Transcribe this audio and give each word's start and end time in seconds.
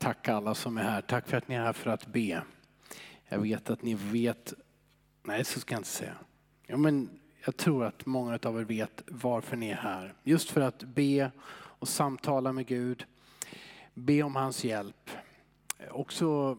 tacka 0.00 0.34
alla 0.34 0.54
som 0.54 0.78
är 0.78 0.82
här. 0.82 1.00
Tack 1.00 1.28
för 1.28 1.36
att 1.36 1.48
ni 1.48 1.54
är 1.54 1.60
här 1.60 1.72
för 1.72 1.90
att 1.90 2.06
be. 2.06 2.42
Jag 3.28 3.38
vet 3.38 3.70
att 3.70 3.82
ni 3.82 3.94
vet, 3.94 4.54
nej 5.22 5.44
så 5.44 5.60
ska 5.60 5.74
jag 5.74 5.78
inte 5.78 5.88
säga. 5.88 6.16
Ja, 6.66 6.76
men 6.76 7.20
jag 7.44 7.56
tror 7.56 7.84
att 7.84 8.06
många 8.06 8.38
av 8.42 8.60
er 8.60 8.64
vet 8.64 9.02
varför 9.06 9.56
ni 9.56 9.70
är 9.70 9.76
här. 9.76 10.14
Just 10.22 10.50
för 10.50 10.60
att 10.60 10.82
be 10.82 11.30
och 11.52 11.88
samtala 11.88 12.52
med 12.52 12.66
Gud. 12.66 13.04
Be 13.94 14.22
om 14.22 14.36
hans 14.36 14.64
hjälp. 14.64 15.10
Också 15.90 16.58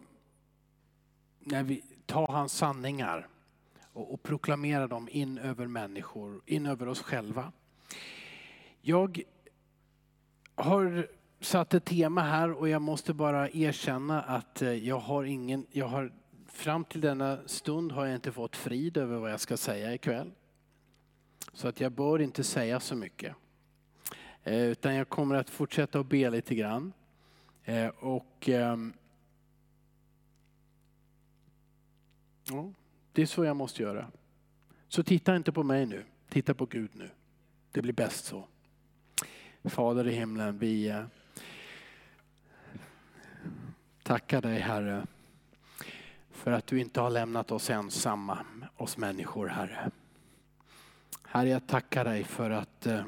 när 1.39 1.63
vi 1.63 1.83
tar 2.05 2.27
hans 2.27 2.53
sanningar 2.53 3.27
och, 3.93 4.13
och 4.13 4.23
proklamera 4.23 4.87
dem 4.87 5.09
in 5.11 5.37
över 5.37 5.67
människor, 5.67 6.41
in 6.45 6.65
över 6.65 6.87
oss 6.87 7.01
själva. 7.01 7.51
Jag 8.81 9.21
har 10.55 11.07
satt 11.41 11.73
ett 11.73 11.85
tema 11.85 12.21
här 12.21 12.51
och 12.51 12.69
jag 12.69 12.81
måste 12.81 13.13
bara 13.13 13.49
erkänna 13.49 14.21
att 14.21 14.61
eh, 14.61 14.73
jag 14.73 14.99
har 14.99 15.23
ingen, 15.23 15.65
jag 15.71 15.87
har 15.87 16.11
fram 16.47 16.85
till 16.85 17.01
denna 17.01 17.39
stund 17.45 17.91
har 17.91 18.05
jag 18.05 18.15
inte 18.15 18.31
fått 18.31 18.55
frid 18.55 18.97
över 18.97 19.17
vad 19.17 19.31
jag 19.31 19.39
ska 19.39 19.57
säga 19.57 19.93
ikväll. 19.93 20.31
Så 21.53 21.67
att 21.67 21.79
jag 21.79 21.91
bör 21.91 22.21
inte 22.21 22.43
säga 22.43 22.79
så 22.79 22.95
mycket. 22.95 23.35
Eh, 24.43 24.61
utan 24.61 24.95
jag 24.95 25.09
kommer 25.09 25.35
att 25.35 25.49
fortsätta 25.49 25.99
att 25.99 26.09
be 26.09 26.29
lite 26.29 26.55
grann. 26.55 26.93
Eh, 27.63 27.87
och 27.87 28.49
ehm, 28.49 28.93
ja, 32.49 32.73
det 33.11 33.21
är 33.21 33.25
så 33.25 33.45
jag 33.45 33.55
måste 33.55 33.83
göra. 33.83 34.11
Så 34.87 35.03
titta 35.03 35.35
inte 35.35 35.51
på 35.51 35.63
mig 35.63 35.85
nu, 35.85 36.05
titta 36.29 36.53
på 36.53 36.65
Gud 36.65 36.89
nu. 36.93 37.09
Det 37.71 37.81
blir 37.81 37.93
bäst 37.93 38.25
så. 38.25 38.47
Fader 39.63 40.07
i 40.07 40.11
himlen, 40.11 40.57
vi 40.57 40.89
eh, 40.89 41.03
tackar 44.11 44.41
dig 44.41 44.59
Herre 44.59 45.05
för 46.31 46.51
att 46.51 46.67
du 46.67 46.79
inte 46.79 47.01
har 47.01 47.09
lämnat 47.09 47.51
oss 47.51 47.69
ensamma, 47.69 48.45
oss 48.77 48.97
människor 48.97 49.47
Herre. 49.47 49.91
Herre, 51.23 51.49
jag 51.49 51.67
tackar 51.67 52.05
dig 52.05 52.23
för 52.23 52.49
att 52.49 52.85
eh, 52.85 53.03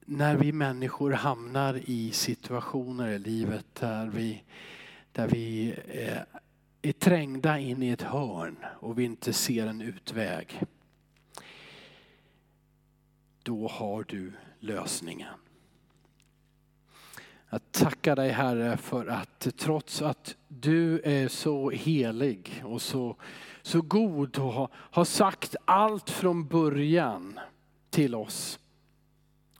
när 0.00 0.36
vi 0.36 0.52
människor 0.52 1.10
hamnar 1.10 1.80
i 1.84 2.10
situationer 2.10 3.08
i 3.08 3.18
livet 3.18 3.74
där 3.74 4.06
vi, 4.06 4.42
där 5.12 5.28
vi 5.28 5.74
eh, 5.88 6.22
är 6.82 6.92
trängda 6.92 7.58
in 7.58 7.82
i 7.82 7.90
ett 7.90 8.02
hörn 8.02 8.56
och 8.80 8.98
vi 8.98 9.04
inte 9.04 9.32
ser 9.32 9.66
en 9.66 9.80
utväg. 9.80 10.62
Då 13.42 13.68
har 13.68 14.04
du 14.08 14.32
lösningen. 14.60 15.34
Jag 17.52 17.72
tackar 17.72 18.16
dig 18.16 18.30
Herre 18.30 18.76
för 18.76 19.06
att 19.06 19.48
trots 19.56 20.02
att 20.02 20.36
du 20.48 21.00
är 21.04 21.28
så 21.28 21.70
helig 21.70 22.62
och 22.64 22.82
så, 22.82 23.16
så 23.62 23.80
god 23.80 24.38
och 24.38 24.52
har, 24.52 24.68
har 24.74 25.04
sagt 25.04 25.56
allt 25.64 26.10
från 26.10 26.46
början 26.46 27.40
till 27.90 28.14
oss. 28.14 28.58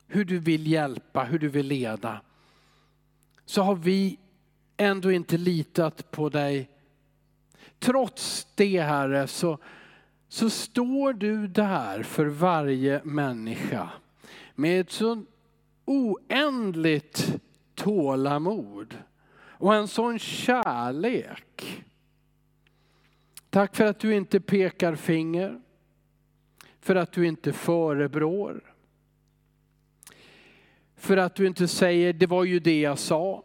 Hur 0.07 0.25
du 0.25 0.39
vill 0.39 0.67
hjälpa, 0.67 1.25
hur 1.25 1.39
du 1.39 1.49
vill 1.49 1.67
leda. 1.67 2.21
Så 3.45 3.63
har 3.63 3.75
vi 3.75 4.19
ändå 4.77 5.13
inte 5.13 5.37
litat 5.37 6.11
på 6.11 6.29
dig. 6.29 6.69
Trots 7.79 8.47
det 8.55 8.81
Herre 8.81 9.27
så, 9.27 9.59
så 10.29 10.51
står 10.51 11.13
du 11.13 11.47
där 11.47 12.03
för 12.03 12.27
varje 12.27 13.01
människa 13.05 13.91
med 14.55 14.81
ett 14.81 14.91
så 14.91 15.25
oändligt 15.85 17.41
tålamod 17.81 18.97
och 19.35 19.75
en 19.75 19.89
sån 19.89 20.19
kärlek. 20.19 21.85
Tack 23.51 23.77
för 23.77 23.85
att 23.85 23.99
du 23.99 24.15
inte 24.15 24.41
pekar 24.41 24.95
finger, 24.95 25.61
för 26.81 26.97
att 26.97 27.13
du 27.13 27.27
inte 27.27 27.53
förebrår. 27.53 28.75
För 30.97 31.17
att 31.17 31.35
du 31.35 31.47
inte 31.47 31.69
säger, 31.69 32.13
det 32.13 32.27
var 32.27 32.45
ju 32.45 32.59
det 32.59 32.81
jag 32.81 32.99
sa. 32.99 33.45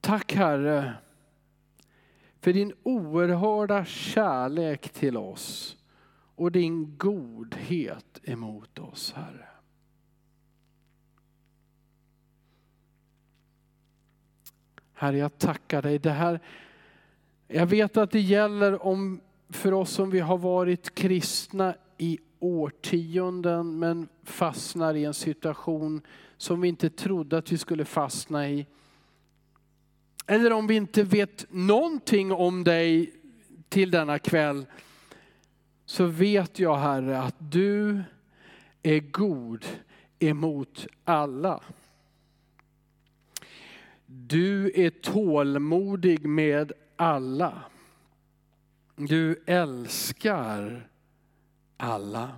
Tack 0.00 0.34
Herre 0.34 0.94
för 2.40 2.52
din 2.52 2.72
oerhörda 2.82 3.84
kärlek 3.84 4.88
till 4.88 5.16
oss 5.16 5.76
och 6.34 6.52
din 6.52 6.98
godhet 6.98 8.20
emot 8.22 8.78
oss 8.78 9.12
Herre. 9.12 9.49
Herre, 15.00 15.18
jag 15.18 15.38
tackar 15.38 15.82
dig. 15.82 15.98
Det 15.98 16.10
här, 16.10 16.40
jag 17.48 17.66
vet 17.66 17.96
att 17.96 18.10
det 18.10 18.20
gäller 18.20 18.86
om, 18.86 19.20
för 19.50 19.72
oss 19.72 19.90
som 19.90 20.10
vi 20.10 20.20
har 20.20 20.38
varit 20.38 20.94
kristna 20.94 21.74
i 21.98 22.18
årtionden 22.38 23.78
men 23.78 24.08
fastnar 24.24 24.94
i 24.94 25.04
en 25.04 25.14
situation 25.14 26.02
som 26.36 26.60
vi 26.60 26.68
inte 26.68 26.90
trodde 26.90 27.38
att 27.38 27.52
vi 27.52 27.58
skulle 27.58 27.84
fastna 27.84 28.48
i. 28.48 28.66
Eller 30.26 30.52
om 30.52 30.66
vi 30.66 30.74
inte 30.74 31.02
vet 31.02 31.46
någonting 31.50 32.32
om 32.32 32.64
dig 32.64 33.12
till 33.68 33.90
denna 33.90 34.18
kväll 34.18 34.66
så 35.86 36.04
vet 36.04 36.58
jag 36.58 36.76
Herre 36.76 37.20
att 37.20 37.36
du 37.38 38.02
är 38.82 39.00
god 39.00 39.64
emot 40.18 40.86
alla. 41.04 41.60
Du 44.12 44.72
är 44.74 44.90
tålmodig 44.90 46.26
med 46.26 46.72
alla. 46.96 47.62
Du 48.96 49.42
älskar 49.46 50.88
alla. 51.76 52.36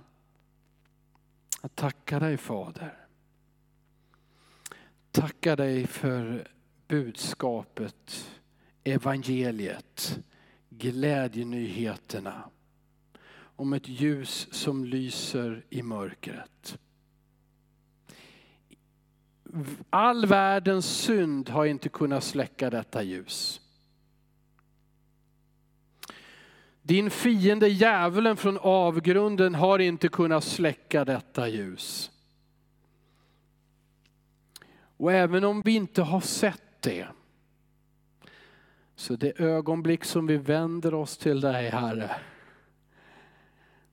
Jag 1.61 1.75
tackar 1.75 2.19
dig 2.19 2.37
Fader. 2.37 2.97
Tackar 5.11 5.57
dig 5.57 5.87
för 5.87 6.47
budskapet, 6.87 8.31
evangeliet, 8.83 10.19
glädjenyheterna 10.69 12.49
om 13.55 13.73
ett 13.73 13.87
ljus 13.87 14.47
som 14.51 14.85
lyser 14.85 15.65
i 15.69 15.81
mörkret 15.81 16.77
all 19.89 20.25
världens 20.25 20.85
synd 20.85 21.49
har 21.49 21.65
inte 21.65 21.89
kunnat 21.89 22.23
släcka 22.23 22.69
detta 22.69 23.03
ljus. 23.03 23.61
Din 26.81 27.11
fiende 27.11 27.67
djävulen 27.67 28.37
från 28.37 28.57
avgrunden 28.57 29.55
har 29.55 29.79
inte 29.79 30.07
kunnat 30.07 30.43
släcka 30.43 31.05
detta 31.05 31.47
ljus. 31.47 32.11
Och 34.97 35.11
även 35.11 35.43
om 35.43 35.61
vi 35.61 35.71
inte 35.71 36.01
har 36.01 36.21
sett 36.21 36.81
det, 36.81 37.07
så 38.95 39.15
det 39.15 39.39
ögonblick 39.39 40.03
som 40.03 40.27
vi 40.27 40.37
vänder 40.37 40.93
oss 40.93 41.17
till 41.17 41.41
dig 41.41 41.69
Herre, 41.69 42.15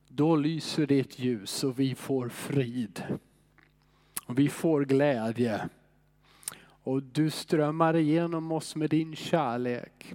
då 0.09 0.37
lyser 0.37 0.87
ditt 0.87 1.19
ljus 1.19 1.65
och 1.65 1.79
vi 1.79 1.95
får 1.95 2.29
frid. 2.29 3.03
Och 4.31 4.39
vi 4.39 4.49
får 4.49 4.85
glädje. 4.85 5.69
Och 6.61 7.03
du 7.03 7.31
strömmar 7.31 7.97
igenom 7.97 8.53
oss 8.53 8.77
med 8.77 8.91
din 8.91 9.17
kärlek. 9.17 10.15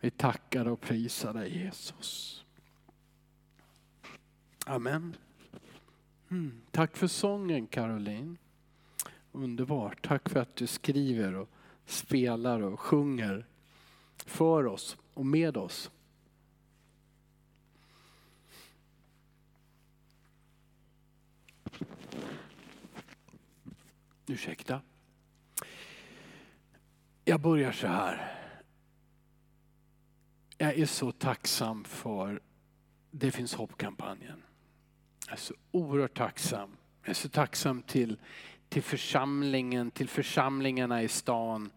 Vi 0.00 0.10
tackar 0.10 0.68
och 0.68 0.80
prisar 0.80 1.34
dig 1.34 1.58
Jesus. 1.58 2.44
Amen. 4.66 5.16
Mm. 6.30 6.60
Tack 6.70 6.96
för 6.96 7.06
sången 7.06 7.66
Caroline. 7.66 8.36
Underbart. 9.32 10.08
Tack 10.08 10.28
för 10.28 10.40
att 10.40 10.56
du 10.56 10.66
skriver 10.66 11.34
och 11.34 11.50
spelar 11.86 12.60
och 12.60 12.80
sjunger 12.80 13.46
för 14.16 14.66
oss 14.66 14.96
och 15.14 15.26
med 15.26 15.56
oss. 15.56 15.90
Ursäkta. 24.26 24.80
Jag 27.24 27.40
börjar 27.40 27.72
så 27.72 27.86
här. 27.86 28.32
Jag 30.58 30.78
är 30.78 30.86
så 30.86 31.12
tacksam 31.12 31.84
för 31.84 32.40
Det 33.10 33.30
finns 33.30 33.54
hopp-kampanjen. 33.54 34.42
Jag 35.26 35.32
är 35.32 35.36
så 35.36 35.54
oerhört 35.70 36.16
tacksam. 36.16 36.76
Jag 37.02 37.10
är 37.10 37.14
så 37.14 37.28
tacksam 37.28 37.82
till, 37.82 38.18
till 38.68 38.82
församlingen, 38.82 39.90
till 39.90 40.08
församlingarna 40.08 41.02
i 41.02 41.08
stan. 41.08 41.70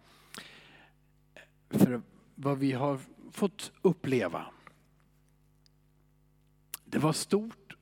För 1.69 2.01
vad 2.35 2.57
vi 2.57 2.71
har 2.71 2.99
fått 3.31 3.71
uppleva. 3.81 4.45
Det 6.85 6.97
var 6.97 7.13
stort 7.13 7.75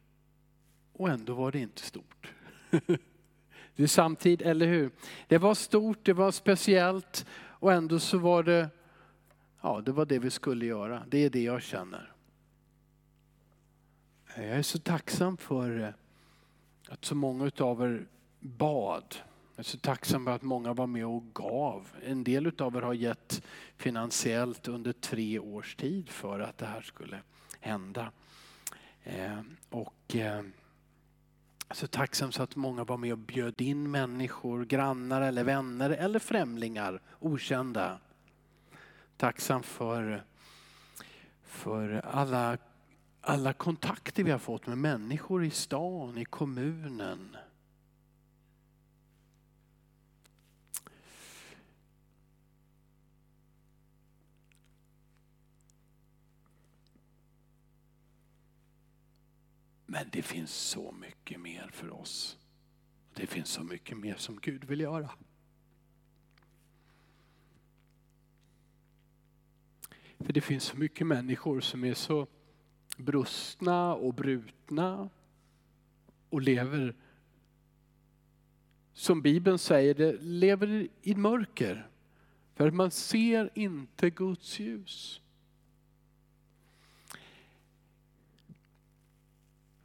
och 0.93 1.09
ändå 1.09 1.33
var 1.33 1.51
det 1.51 1.59
inte 1.59 1.81
stort. 1.81 2.33
Det 3.77 3.83
är 3.83 3.87
samtid, 3.87 4.41
eller 4.41 4.67
hur? 4.67 4.91
Det 5.27 5.37
var 5.37 5.53
stort, 5.53 5.99
det 6.03 6.13
var 6.13 6.31
speciellt 6.31 7.25
och 7.59 7.73
ändå 7.73 7.99
så 7.99 8.17
var 8.17 8.43
det, 8.43 8.69
ja 9.61 9.81
det 9.85 9.91
var 9.91 10.05
det 10.05 10.19
vi 10.19 10.29
skulle 10.29 10.65
göra. 10.65 11.03
Det 11.07 11.17
är 11.17 11.29
det 11.29 11.43
jag 11.43 11.61
känner. 11.61 12.11
Jag 14.35 14.45
är 14.45 14.61
så 14.61 14.79
tacksam 14.79 15.37
för 15.37 15.79
eh, 15.79 15.89
att 16.89 17.05
så 17.05 17.15
många 17.15 17.51
av 17.57 17.81
er 17.81 18.07
bad. 18.39 19.15
Jag 19.55 19.59
är 19.59 19.63
så 19.63 19.77
tacksam 19.77 20.25
för 20.25 20.31
att 20.31 20.41
många 20.41 20.73
var 20.73 20.87
med 20.87 21.05
och 21.05 21.33
gav. 21.33 21.87
En 22.05 22.23
del 22.23 22.51
av 22.61 22.75
er 22.75 22.81
har 22.81 22.93
gett 22.93 23.43
finansiellt 23.77 24.67
under 24.67 24.93
tre 24.93 25.39
års 25.39 25.75
tid 25.75 26.09
för 26.09 26.39
att 26.39 26.57
det 26.57 26.65
här 26.65 26.81
skulle 26.81 27.19
hända. 27.59 28.11
Eh, 29.03 29.41
och 29.69 30.15
eh, 30.15 30.41
så 31.71 31.87
tacksam 31.87 32.31
så 32.31 32.43
att 32.43 32.55
många 32.55 32.83
var 32.83 32.97
med 32.97 33.11
och 33.11 33.17
bjöd 33.17 33.61
in 33.61 33.91
människor, 33.91 34.65
grannar 34.65 35.21
eller 35.21 35.43
vänner 35.43 35.89
eller 35.89 36.19
främlingar, 36.19 37.01
okända. 37.19 37.99
Tacksam 39.17 39.63
för, 39.63 40.23
för 41.43 42.01
alla, 42.05 42.57
alla 43.21 43.53
kontakter 43.53 44.23
vi 44.23 44.31
har 44.31 44.39
fått 44.39 44.67
med 44.67 44.77
människor 44.77 45.45
i 45.45 45.49
stan, 45.49 46.17
i 46.17 46.25
kommunen. 46.25 47.37
Men 59.97 60.09
det 60.11 60.21
finns 60.21 60.53
så 60.53 60.91
mycket 60.91 61.39
mer 61.39 61.69
för 61.73 61.93
oss. 61.93 62.37
Det 63.13 63.27
finns 63.27 63.49
så 63.49 63.63
mycket 63.63 63.97
mer 63.97 64.15
som 64.15 64.39
Gud 64.41 64.63
vill 64.63 64.79
göra. 64.79 65.09
För 70.19 70.33
det 70.33 70.41
finns 70.41 70.63
så 70.63 70.77
mycket 70.77 71.07
människor 71.07 71.59
som 71.59 71.83
är 71.83 71.93
så 71.93 72.27
brustna 72.97 73.95
och 73.95 74.13
brutna 74.13 75.09
och 76.29 76.41
lever, 76.41 76.95
som 78.93 79.21
Bibeln 79.21 79.59
säger, 79.59 79.93
det, 79.93 80.21
lever 80.21 80.87
i 81.01 81.15
mörker. 81.15 81.89
För 82.55 82.71
man 82.71 82.91
ser 82.91 83.49
inte 83.53 84.09
Guds 84.09 84.59
ljus. 84.59 85.21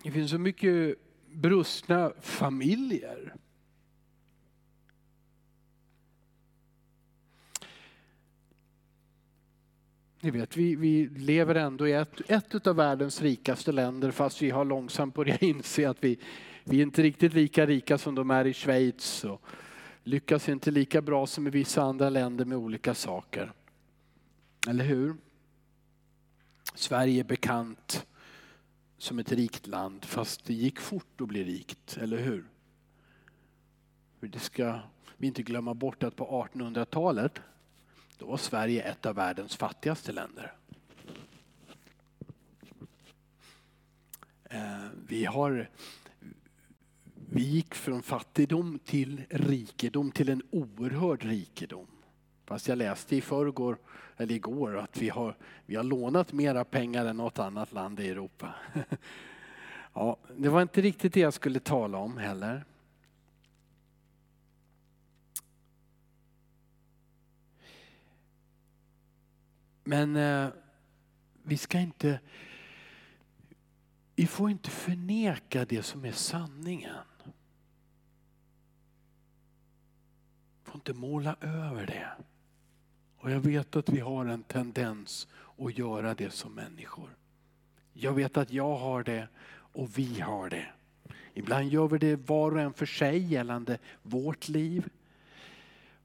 Det 0.02 0.10
finns 0.10 0.30
så 0.30 0.38
mycket 0.38 0.98
brustna 1.32 2.12
familjer. 2.20 3.34
Ni 10.20 10.30
vet, 10.30 10.56
vi, 10.56 10.76
vi 10.76 11.06
lever 11.06 11.54
ändå 11.54 11.88
i 11.88 11.92
ett, 11.92 12.30
ett 12.30 12.66
av 12.66 12.76
världens 12.76 13.22
rikaste 13.22 13.72
länder 13.72 14.10
fast 14.10 14.42
vi 14.42 14.50
har 14.50 14.64
långsamt 14.64 15.14
börjat 15.14 15.42
inse 15.42 15.90
att 15.90 16.04
vi, 16.04 16.18
vi 16.64 16.78
är 16.78 16.82
inte 16.82 17.02
riktigt 17.02 17.34
lika 17.34 17.66
rika 17.66 17.98
som 17.98 18.14
de 18.14 18.30
är 18.30 18.44
i 18.44 18.52
Schweiz 18.52 19.24
och 19.24 19.42
lyckas 20.04 20.48
inte 20.48 20.70
lika 20.70 21.02
bra 21.02 21.26
som 21.26 21.46
i 21.46 21.50
vissa 21.50 21.82
andra 21.82 22.10
länder 22.10 22.44
med 22.44 22.58
olika 22.58 22.94
saker. 22.94 23.52
Eller 24.68 24.84
hur? 24.84 25.16
Sverige 26.74 27.20
är 27.20 27.24
bekant 27.24 28.06
som 29.02 29.18
ett 29.18 29.32
rikt 29.32 29.66
land 29.66 30.04
fast 30.04 30.44
det 30.44 30.54
gick 30.54 30.80
fort 30.80 31.20
att 31.20 31.28
bli 31.28 31.44
rikt, 31.44 31.96
eller 31.96 32.18
hur? 32.18 32.44
Det 34.20 34.38
ska 34.38 34.80
vi 35.16 35.26
inte 35.26 35.42
glömma 35.42 35.74
bort 35.74 36.02
att 36.02 36.16
på 36.16 36.48
1800-talet 36.54 37.40
då 38.18 38.26
var 38.26 38.36
Sverige 38.36 38.82
ett 38.82 39.06
av 39.06 39.14
världens 39.14 39.56
fattigaste 39.56 40.12
länder. 40.12 40.54
Eh, 44.44 44.86
vi, 45.06 45.24
har, 45.24 45.70
vi 47.14 47.42
gick 47.42 47.74
från 47.74 48.02
fattigdom 48.02 48.78
till 48.84 49.22
rikedom, 49.30 50.12
till 50.12 50.28
en 50.28 50.42
oerhörd 50.50 51.24
rikedom. 51.24 51.86
Fast 52.52 52.68
jag 52.68 52.78
läste 52.78 53.16
i 53.16 53.20
förrgår, 53.20 53.78
eller 54.16 54.34
igår, 54.34 54.76
att 54.76 54.96
vi 54.96 55.08
har, 55.08 55.36
vi 55.66 55.76
har 55.76 55.84
lånat 55.84 56.32
mera 56.32 56.64
pengar 56.64 57.06
än 57.06 57.16
något 57.16 57.38
annat 57.38 57.72
land 57.72 58.00
i 58.00 58.08
Europa. 58.08 58.54
Ja, 59.94 60.16
det 60.36 60.48
var 60.48 60.62
inte 60.62 60.80
riktigt 60.80 61.14
det 61.14 61.20
jag 61.20 61.34
skulle 61.34 61.60
tala 61.60 61.98
om 61.98 62.18
heller. 62.18 62.64
Men 69.84 70.16
eh, 70.16 70.48
vi 71.42 71.56
ska 71.56 71.78
inte, 71.78 72.20
vi 74.16 74.26
får 74.26 74.50
inte 74.50 74.70
förneka 74.70 75.64
det 75.64 75.82
som 75.82 76.04
är 76.04 76.12
sanningen. 76.12 77.04
Vi 80.58 80.70
får 80.70 80.74
inte 80.74 80.94
måla 80.94 81.36
över 81.40 81.86
det. 81.86 82.24
Och 83.22 83.30
jag 83.30 83.40
vet 83.40 83.76
att 83.76 83.88
vi 83.88 84.00
har 84.00 84.26
en 84.26 84.42
tendens 84.42 85.28
att 85.58 85.78
göra 85.78 86.14
det 86.14 86.30
som 86.30 86.54
människor. 86.54 87.16
Jag 87.92 88.12
vet 88.12 88.36
att 88.36 88.52
jag 88.52 88.76
har 88.76 89.02
det 89.04 89.28
och 89.48 89.98
vi 89.98 90.20
har 90.20 90.50
det. 90.50 90.66
Ibland 91.34 91.68
gör 91.68 91.88
vi 91.88 91.98
det 91.98 92.16
var 92.16 92.52
och 92.52 92.60
en 92.60 92.72
för 92.72 92.86
sig 92.86 93.18
gällande 93.18 93.78
vårt 94.02 94.48
liv. 94.48 94.88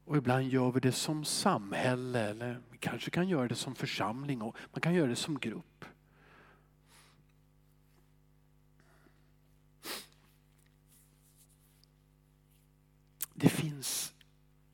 Och 0.05 0.17
ibland 0.17 0.47
gör 0.47 0.71
vi 0.71 0.79
det 0.79 0.91
som 0.91 1.25
samhälle 1.25 2.19
eller 2.19 2.61
vi 2.71 2.77
kanske 2.77 3.09
kan 3.09 3.29
göra 3.29 3.47
det 3.47 3.55
som 3.55 3.75
församling 3.75 4.41
och 4.41 4.55
man 4.71 4.81
kan 4.81 4.93
göra 4.93 5.07
det 5.07 5.15
som 5.15 5.39
grupp. 5.39 5.85
Det 13.33 13.49
finns 13.49 14.13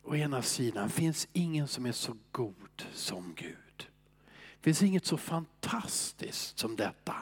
å 0.04 0.16
ena 0.16 0.42
sidan 0.42 0.90
finns 0.90 1.28
ingen 1.34 1.68
som 1.68 1.86
är 1.86 1.92
så 1.92 2.16
god 2.32 2.84
som 2.94 3.34
Gud. 3.36 3.88
Det 4.28 4.64
finns 4.64 4.84
inget 4.84 5.06
så 5.06 5.18
fantastiskt 5.18 6.60
som 6.60 6.76
detta 6.76 7.16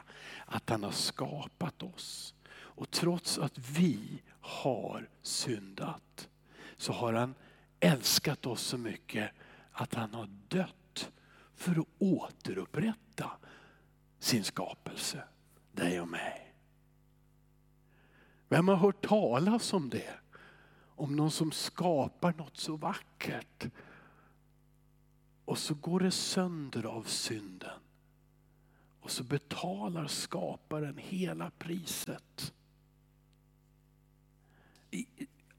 att 0.46 0.70
han 0.70 0.84
har 0.84 0.92
skapat 0.92 1.84
oss. 1.84 2.34
Och 2.54 2.92
trots 2.92 3.38
att 3.38 3.58
vi 3.58 4.22
har 4.42 5.10
syndat 5.22 6.30
så 6.78 6.94
har 6.94 7.14
han 7.14 7.36
älskat 7.80 8.46
oss 8.46 8.62
så 8.62 8.78
mycket 8.78 9.32
att 9.72 9.94
han 9.94 10.14
har 10.14 10.30
dött 10.48 11.12
för 11.56 11.72
att 11.72 11.88
återupprätta 12.00 13.32
sin 14.20 14.44
skapelse, 14.44 15.24
dig 15.72 16.02
och 16.02 16.08
mig. 16.08 16.54
Vem 18.50 18.68
har 18.68 18.76
hört 18.76 19.08
talas 19.08 19.74
om 19.74 19.90
det? 19.90 20.14
Om 21.02 21.16
någon 21.16 21.32
som 21.32 21.52
skapar 21.52 22.34
något 22.38 22.58
så 22.58 22.76
vackert 22.76 23.66
och 25.46 25.58
så 25.58 25.74
går 25.74 26.00
det 26.00 26.12
sönder 26.12 26.86
av 26.86 27.04
synden. 27.04 27.80
Och 29.00 29.12
så 29.12 29.24
betalar 29.24 30.08
skaparen 30.08 30.98
hela 30.98 31.52
priset. 31.58 32.54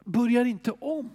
Börjar 0.05 0.45
inte 0.45 0.73
om. 0.73 1.11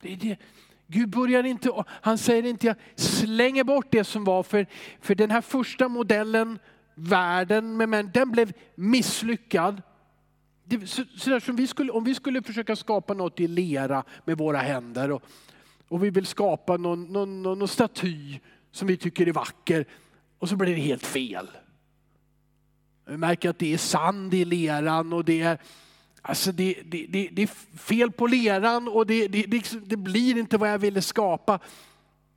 Det 0.00 0.12
är 0.12 0.16
det. 0.16 0.38
Gud 0.86 1.08
börjar 1.08 1.44
inte 1.44 1.70
om. 1.70 1.84
Han 1.88 2.18
säger 2.18 2.46
inte 2.46 2.66
jag 2.66 2.76
slänger 2.96 3.64
bort 3.64 3.86
det 3.90 4.04
som 4.04 4.24
var 4.24 4.42
för, 4.42 4.66
för 5.00 5.14
den 5.14 5.30
här 5.30 5.40
första 5.40 5.88
modellen, 5.88 6.58
världen, 6.94 7.76
men 7.76 8.10
den 8.10 8.30
blev 8.30 8.52
misslyckad. 8.74 9.82
Det, 10.70 10.86
så, 10.86 11.04
så 11.16 11.40
som 11.40 11.56
vi 11.56 11.66
skulle, 11.66 11.92
om 11.92 12.04
vi 12.04 12.14
skulle 12.14 12.42
försöka 12.42 12.76
skapa 12.76 13.14
något 13.14 13.40
i 13.40 13.48
lera 13.48 14.04
med 14.24 14.38
våra 14.38 14.58
händer 14.58 15.10
och, 15.10 15.22
och 15.88 16.04
vi 16.04 16.10
vill 16.10 16.26
skapa 16.26 16.76
någon, 16.76 17.04
någon, 17.04 17.42
någon, 17.42 17.58
någon 17.58 17.68
staty 17.68 18.38
som 18.70 18.88
vi 18.88 18.96
tycker 18.96 19.28
är 19.28 19.32
vacker 19.32 19.86
och 20.38 20.48
så 20.48 20.56
blir 20.56 20.74
det 20.74 20.80
helt 20.80 21.06
fel. 21.06 21.50
Vi 23.04 23.16
märker 23.16 23.50
att 23.50 23.58
det 23.58 23.74
är 23.74 23.78
sand 23.78 24.34
i 24.34 24.44
leran 24.44 25.12
och 25.12 25.24
det 25.24 25.40
är, 25.40 25.58
alltså 26.22 26.52
det, 26.52 26.82
det, 26.84 27.06
det, 27.06 27.28
det 27.32 27.42
är 27.42 27.78
fel 27.78 28.10
på 28.10 28.26
leran 28.26 28.88
och 28.88 29.06
det, 29.06 29.28
det, 29.28 29.96
blir 29.96 30.38
inte 30.38 30.58
vad 30.58 30.72
jag 30.72 30.78
ville 30.78 31.02
skapa. 31.02 31.60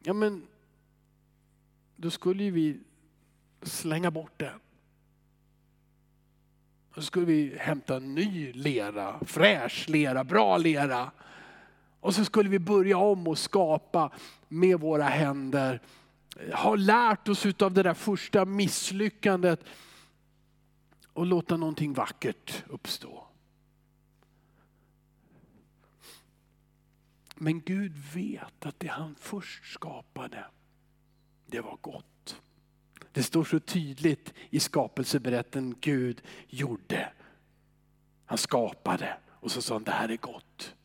Ja, 0.04 0.14
men 0.14 0.44
då 1.96 2.10
skulle 2.10 2.44
ju 2.44 2.52
vi 2.52 2.80
slänga 3.62 4.12
bort 4.12 4.42
och 6.96 7.04
så 7.04 7.08
skulle 7.08 7.26
vi 7.26 7.58
hämta 7.58 8.00
ny 8.00 8.54
lera, 8.54 9.20
fräsch 9.26 9.90
lera, 9.90 10.24
bra 10.24 10.58
lera. 10.58 11.12
Och 12.00 12.16
så 12.16 12.26
skulle 12.26 12.50
vi 12.50 12.60
börja 12.60 12.98
om 12.98 13.28
och 13.28 13.38
skapa 13.38 14.12
med 14.48 14.80
våra 14.80 15.04
händer. 15.04 15.82
Ha 16.54 16.76
lärt 16.76 17.28
oss 17.28 17.46
av 17.46 17.74
det 17.74 17.84
där 17.84 17.94
första 17.94 18.46
misslyckandet 18.46 19.64
och 21.14 21.26
låta 21.26 21.58
någonting 21.58 21.94
vackert 21.94 22.64
uppstå. 22.68 23.28
Men 27.36 27.62
Gud 27.62 27.98
vet 28.14 28.66
att 28.66 28.80
det 28.80 28.88
han 28.88 29.16
först 29.20 29.74
skapade, 29.74 30.46
det 31.46 31.62
var 31.62 31.78
gott. 31.82 32.13
Det 33.14 33.24
står 33.24 33.44
så 33.44 33.60
tydligt 33.60 34.34
i 34.50 34.60
skapelseberätten 34.60 35.76
Gud 35.82 36.22
gjorde. 36.48 37.10
Han 38.26 38.38
skapade 38.38 39.18
och 39.30 39.52
så 39.52 39.62
sa 39.62 39.76
han 39.76 39.84
det 39.84 39.92
här 39.92 40.10
är 40.10 40.18
gott. 40.18 40.76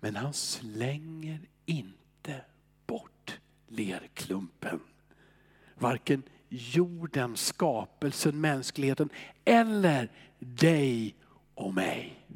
Men 0.00 0.16
han 0.16 0.32
slänger 0.32 1.40
inte 1.66 2.44
bort 2.86 3.38
lerklumpen. 3.68 4.80
Varken 5.74 6.22
jorden, 6.48 7.36
skapelsen, 7.36 8.40
mänskligheten 8.40 9.08
eller 9.44 10.10
dig 10.38 11.14
och 11.54 11.74
mig. 11.74 12.26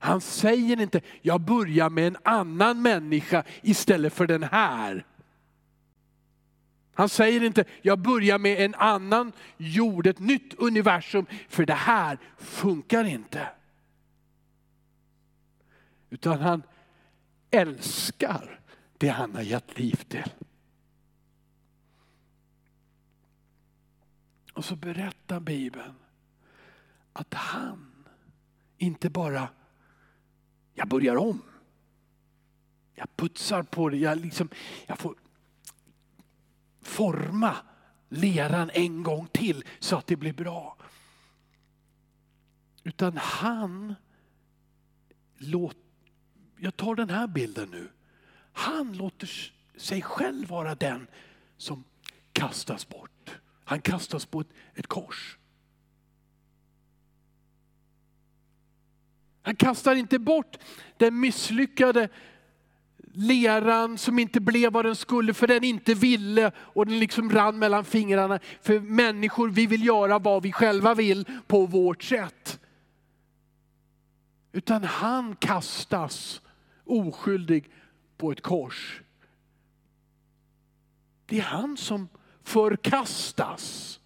Han 0.00 0.20
säger 0.20 0.80
inte, 0.80 1.00
jag 1.22 1.40
börjar 1.40 1.90
med 1.90 2.06
en 2.06 2.16
annan 2.22 2.82
människa 2.82 3.44
istället 3.62 4.12
för 4.12 4.26
den 4.26 4.42
här. 4.42 5.04
Han 6.98 7.08
säger 7.08 7.42
inte, 7.42 7.64
jag 7.82 7.98
börjar 7.98 8.38
med 8.38 8.60
en 8.60 8.74
annan 8.74 9.32
jord, 9.56 10.06
ett 10.06 10.18
nytt 10.18 10.54
universum, 10.54 11.26
för 11.48 11.66
det 11.66 11.74
här 11.74 12.18
funkar 12.36 13.04
inte. 13.04 13.48
Utan 16.10 16.40
han 16.40 16.62
älskar 17.50 18.60
det 18.98 19.08
han 19.08 19.34
har 19.34 19.42
gett 19.42 19.78
liv 19.78 20.04
till. 20.08 20.32
Och 24.52 24.64
så 24.64 24.76
berättar 24.76 25.40
Bibeln 25.40 25.94
att 27.12 27.34
han 27.34 27.92
inte 28.78 29.10
bara, 29.10 29.48
jag 30.74 30.88
börjar 30.88 31.16
om. 31.16 31.42
Jag 32.94 33.16
putsar 33.16 33.62
på 33.62 33.88
det, 33.88 33.96
jag, 33.96 34.18
liksom, 34.18 34.48
jag 34.86 34.98
får 34.98 35.14
forma 36.88 37.56
leran 38.08 38.70
en 38.74 39.02
gång 39.02 39.26
till 39.26 39.64
så 39.78 39.96
att 39.96 40.06
det 40.06 40.16
blir 40.16 40.32
bra. 40.32 40.76
Utan 42.84 43.16
han, 43.16 43.94
låt, 45.36 45.76
jag 46.58 46.76
tar 46.76 46.94
den 46.94 47.10
här 47.10 47.26
bilden 47.26 47.70
nu. 47.70 47.88
Han 48.52 48.96
låter 48.96 49.52
sig 49.76 50.02
själv 50.02 50.48
vara 50.48 50.74
den 50.74 51.06
som 51.56 51.84
kastas 52.32 52.88
bort. 52.88 53.40
Han 53.64 53.80
kastas 53.80 54.26
på 54.26 54.40
ett, 54.40 54.48
ett 54.74 54.86
kors. 54.86 55.38
Han 59.42 59.56
kastar 59.56 59.94
inte 59.94 60.18
bort 60.18 60.58
den 60.96 61.20
misslyckade 61.20 62.08
leran 63.18 63.98
som 63.98 64.18
inte 64.18 64.40
blev 64.40 64.72
vad 64.72 64.84
den 64.84 64.96
skulle 64.96 65.34
för 65.34 65.46
den 65.46 65.64
inte 65.64 65.94
ville 65.94 66.52
och 66.56 66.86
den 66.86 66.98
liksom 66.98 67.30
rann 67.30 67.58
mellan 67.58 67.84
fingrarna. 67.84 68.40
För 68.62 68.80
människor, 68.80 69.48
vi 69.48 69.66
vill 69.66 69.86
göra 69.86 70.18
vad 70.18 70.42
vi 70.42 70.52
själva 70.52 70.94
vill 70.94 71.24
på 71.46 71.66
vårt 71.66 72.02
sätt. 72.02 72.60
Utan 74.52 74.84
han 74.84 75.36
kastas 75.36 76.40
oskyldig 76.84 77.70
på 78.16 78.32
ett 78.32 78.42
kors. 78.42 79.02
Det 81.26 81.38
är 81.38 81.42
han 81.42 81.76
som 81.76 82.08
förkastas 82.42 84.00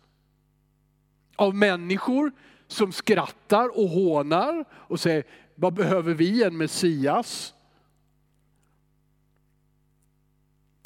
av 1.37 1.55
människor 1.55 2.33
som 2.67 2.93
skrattar 2.93 3.79
och 3.79 3.89
hånar 3.89 4.65
och 4.73 5.01
säger, 5.01 5.25
vad 5.55 5.75
behöver 5.75 6.15
vi 6.15 6.43
en 6.43 6.57
Messias? 6.57 7.55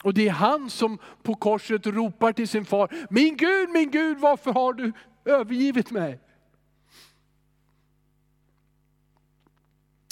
Och 0.07 0.15
det 0.15 0.29
är 0.29 0.33
han 0.33 0.71
som 0.71 0.99
på 1.23 1.35
korset 1.35 1.87
ropar 1.87 2.33
till 2.33 2.49
sin 2.49 2.65
far, 2.65 3.07
min 3.11 3.37
Gud, 3.37 3.71
min 3.71 3.91
Gud, 3.91 4.19
varför 4.19 4.53
har 4.53 4.73
du 4.73 4.93
övergivit 5.25 5.91
mig? 5.91 6.21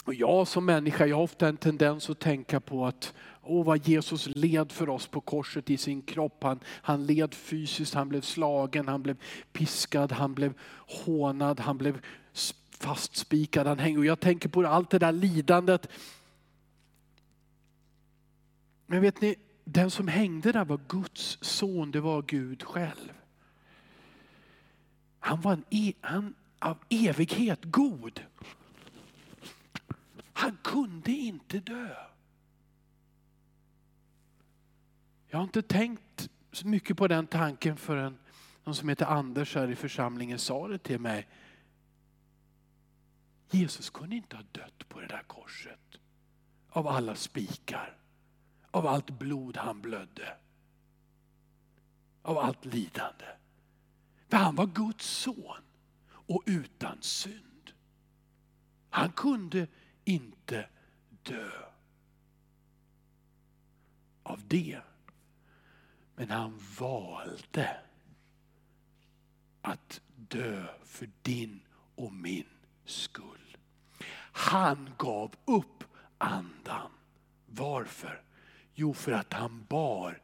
Och 0.04 0.14
jag 0.14 0.48
som 0.48 0.64
människa, 0.64 1.06
jag 1.06 1.16
har 1.16 1.22
ofta 1.22 1.48
en 1.48 1.56
tendens 1.56 2.10
att 2.10 2.18
tänka 2.18 2.60
på 2.60 2.86
att 2.86 3.14
Åh, 3.42 3.64
vad 3.64 3.88
Jesus 3.88 4.26
led 4.26 4.72
för 4.72 4.88
oss 4.88 5.06
på 5.06 5.20
korset 5.20 5.70
i 5.70 5.76
sin 5.76 6.02
kropp. 6.02 6.42
Han, 6.42 6.60
han 6.66 7.06
led 7.06 7.34
fysiskt, 7.34 7.94
han 7.94 8.08
blev 8.08 8.20
slagen, 8.20 8.88
han 8.88 9.02
blev 9.02 9.16
piskad, 9.52 10.12
han 10.12 10.34
blev 10.34 10.54
hånad, 11.04 11.60
han 11.60 11.78
blev 11.78 12.00
fastspikad. 12.70 13.66
Han 13.66 13.78
hängde. 13.78 13.98
Och 13.98 14.06
jag 14.06 14.20
tänker 14.20 14.48
på 14.48 14.66
allt 14.66 14.90
det 14.90 14.98
där 14.98 15.12
lidandet. 15.12 15.88
Men 18.86 19.00
vet 19.00 19.20
ni, 19.20 19.36
den 19.64 19.90
som 19.90 20.08
hängde 20.08 20.52
där 20.52 20.64
var 20.64 20.80
Guds 20.88 21.38
son, 21.40 21.90
det 21.90 22.00
var 22.00 22.22
Gud 22.22 22.62
själv. 22.62 23.12
Han 25.18 25.40
var 25.40 25.52
en 25.52 25.64
e, 25.70 25.92
han, 26.00 26.34
av 26.58 26.78
evighet 26.88 27.64
god. 27.64 28.20
Han 30.32 30.58
kunde 30.62 31.12
inte 31.12 31.60
dö. 31.60 31.96
Jag 35.26 35.38
har 35.38 35.44
inte 35.44 35.62
tänkt 35.62 36.28
så 36.52 36.66
mycket 36.66 36.96
på 36.96 37.08
den 37.08 37.26
tanken 37.26 37.76
förrän 37.76 38.18
någon 38.64 38.74
som 38.74 38.88
heter 38.88 39.06
Anders 39.06 39.54
här 39.54 39.70
i 39.70 39.76
församlingen 39.76 40.38
sa 40.38 40.68
det 40.68 40.78
till 40.78 41.00
mig. 41.00 41.28
Jesus 43.50 43.90
kunde 43.90 44.16
inte 44.16 44.36
ha 44.36 44.42
dött 44.52 44.88
på 44.88 45.00
det 45.00 45.06
där 45.06 45.22
korset. 45.26 45.80
Av 46.68 46.88
alla 46.88 47.14
spikar. 47.14 48.03
Av 48.74 48.86
allt 48.86 49.10
blod 49.10 49.56
han 49.56 49.80
blödde. 49.80 50.36
Av 52.22 52.38
allt 52.38 52.64
lidande. 52.64 53.24
För 54.28 54.36
han 54.36 54.54
var 54.54 54.66
Guds 54.66 55.06
son 55.06 55.62
och 56.06 56.42
utan 56.46 57.02
synd. 57.02 57.72
Han 58.90 59.12
kunde 59.12 59.66
inte 60.04 60.68
dö. 61.22 61.50
Av 64.22 64.40
det 64.48 64.80
men 66.16 66.30
han 66.30 66.60
valde 66.78 67.80
att 69.62 70.00
dö 70.16 70.66
för 70.84 71.10
din 71.22 71.60
och 71.94 72.12
min 72.12 72.48
skull. 72.84 73.56
Han 74.32 74.90
gav 74.98 75.34
upp 75.44 75.84
andan. 76.18 76.90
Varför? 77.46 78.23
Jo, 78.74 78.94
för 78.94 79.12
att 79.12 79.32
han 79.32 79.64
bar 79.68 80.22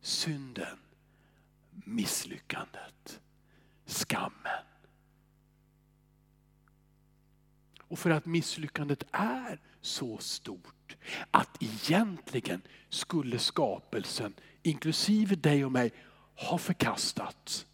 synden, 0.00 0.78
misslyckandet, 1.70 3.20
skammen. 3.84 4.64
Och 7.82 7.98
för 7.98 8.10
att 8.10 8.26
misslyckandet 8.26 9.04
är 9.12 9.60
så 9.80 10.18
stort 10.18 10.96
att 11.30 11.62
egentligen 11.62 12.62
skulle 12.88 13.38
skapelsen 13.38 14.34
inklusive 14.62 15.34
dig 15.34 15.64
och 15.64 15.72
mig, 15.72 15.92
ha 16.34 16.58
förkastats. 16.58 17.66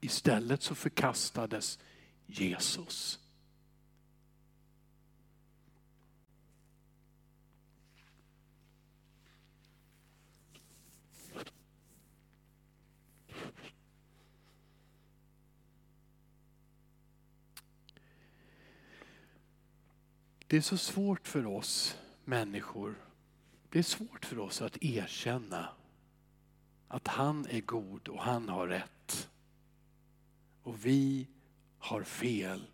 Istället 0.00 0.62
så 0.62 0.74
förkastades 0.74 1.78
Jesus. 2.26 3.20
Det 20.48 20.56
är 20.56 20.60
så 20.60 20.76
svårt 20.76 21.28
för 21.28 21.46
oss 21.46 21.98
människor 22.24 23.08
det 23.70 23.78
är 23.78 23.82
svårt 23.82 24.24
för 24.24 24.38
oss 24.38 24.62
att 24.62 24.82
erkänna 24.82 25.68
att 26.88 27.08
han 27.08 27.46
är 27.50 27.60
god 27.60 28.08
och 28.08 28.22
han 28.22 28.48
har 28.48 28.68
rätt. 28.68 29.30
Och 30.62 30.86
vi 30.86 31.28
har 31.78 32.02
fel 32.02 32.66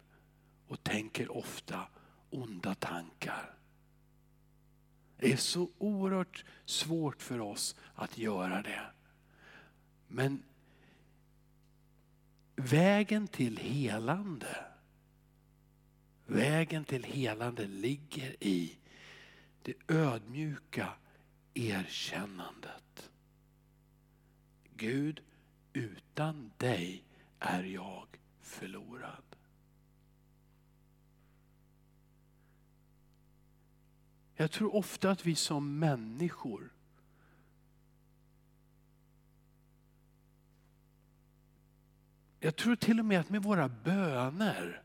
och 0.68 0.84
tänker 0.84 1.36
ofta 1.36 1.86
onda 2.30 2.74
tankar. 2.74 3.54
Det 5.16 5.32
är 5.32 5.36
så 5.36 5.70
oerhört 5.78 6.44
svårt 6.64 7.22
för 7.22 7.40
oss 7.40 7.76
att 7.94 8.18
göra 8.18 8.62
det. 8.62 8.82
Men 10.08 10.42
vägen 12.56 13.28
till 13.28 13.56
helande, 13.56 14.64
Vägen 16.26 16.84
till 16.84 17.04
helande 17.04 17.66
ligger 17.66 18.36
i 18.44 18.78
det 19.62 19.74
ödmjuka 19.88 20.92
erkännandet. 21.54 23.10
Gud, 24.76 25.20
utan 25.72 26.52
dig 26.56 27.04
är 27.38 27.62
jag 27.62 28.06
förlorad. 28.40 29.36
Jag 34.36 34.50
tror 34.50 34.74
ofta 34.74 35.10
att 35.10 35.26
vi 35.26 35.34
som 35.34 35.78
människor 35.78 36.74
Jag 42.44 42.56
tror 42.56 42.76
till 42.76 42.98
och 42.98 43.04
med 43.04 43.20
att 43.20 43.30
med 43.30 43.42
våra 43.42 43.68
böner 43.68 44.82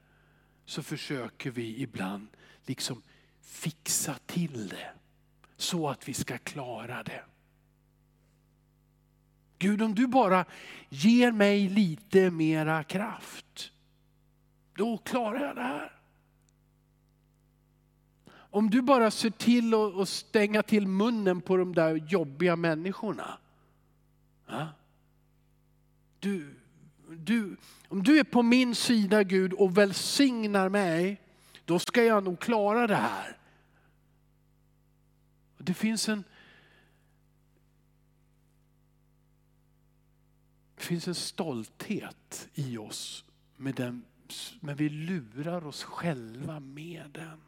så 0.69 0.83
försöker 0.83 1.51
vi 1.51 1.81
ibland 1.81 2.27
liksom 2.65 3.01
fixa 3.41 4.15
till 4.25 4.67
det 4.67 4.91
så 5.57 5.89
att 5.89 6.09
vi 6.09 6.13
ska 6.13 6.37
klara 6.37 7.03
det. 7.03 7.23
Gud, 9.57 9.81
om 9.81 9.95
du 9.95 10.07
bara 10.07 10.45
ger 10.89 11.31
mig 11.31 11.69
lite 11.69 12.31
mera 12.31 12.83
kraft, 12.83 13.71
då 14.73 14.97
klarar 14.97 15.45
jag 15.45 15.55
det 15.55 15.61
här. 15.61 15.91
Om 18.31 18.69
du 18.69 18.81
bara 18.81 19.11
ser 19.11 19.29
till 19.29 19.73
att 20.01 20.09
stänga 20.09 20.63
till 20.63 20.87
munnen 20.87 21.41
på 21.41 21.57
de 21.57 21.75
där 21.75 21.95
jobbiga 21.95 22.55
människorna. 22.55 23.37
Ja? 24.47 24.67
Du, 26.19 26.55
du, 27.17 27.57
om 27.87 28.03
du 28.03 28.19
är 28.19 28.23
på 28.23 28.41
min 28.41 28.75
sida 28.75 29.23
Gud 29.23 29.53
och 29.53 29.77
välsignar 29.77 30.69
mig, 30.69 31.21
då 31.65 31.79
ska 31.79 32.03
jag 32.03 32.23
nog 32.23 32.39
klara 32.39 32.87
det 32.87 32.95
här. 32.95 33.37
Det 35.57 35.73
finns 35.73 36.09
en, 36.09 36.23
det 40.75 40.83
finns 40.83 41.07
en 41.07 41.15
stolthet 41.15 42.49
i 42.53 42.77
oss, 42.77 43.25
med 43.57 43.75
den, 43.75 44.05
men 44.59 44.75
vi 44.75 44.89
lurar 44.89 45.67
oss 45.67 45.83
själva 45.83 46.59
med 46.59 47.09
den. 47.13 47.41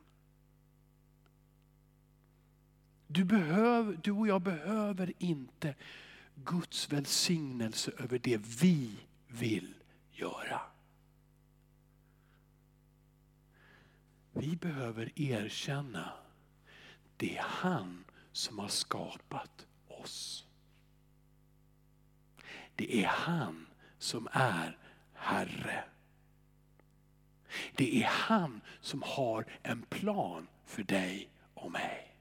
Du, 3.07 3.23
behöver, 3.23 3.99
du 4.03 4.11
och 4.11 4.27
jag 4.27 4.41
behöver 4.41 5.13
inte 5.17 5.75
Guds 6.35 6.91
välsignelse 6.91 7.91
över 7.97 8.19
det 8.19 8.37
vi 8.37 8.91
vill 9.31 9.73
göra. 10.11 10.61
Vi 14.31 14.55
behöver 14.55 15.19
erkänna 15.19 16.13
det 17.21 17.37
är 17.37 17.43
han 17.43 18.03
som 18.31 18.59
har 18.59 18.67
skapat 18.67 19.67
oss. 19.87 20.45
Det 22.75 23.03
är 23.03 23.07
han 23.07 23.67
som 23.97 24.27
är 24.31 24.77
Herre. 25.13 25.83
Det 27.75 28.03
är 28.03 28.07
han 28.07 28.61
som 28.79 29.03
har 29.05 29.45
en 29.61 29.81
plan 29.81 30.47
för 30.65 30.83
dig 30.83 31.29
och 31.53 31.71
mig. 31.71 32.15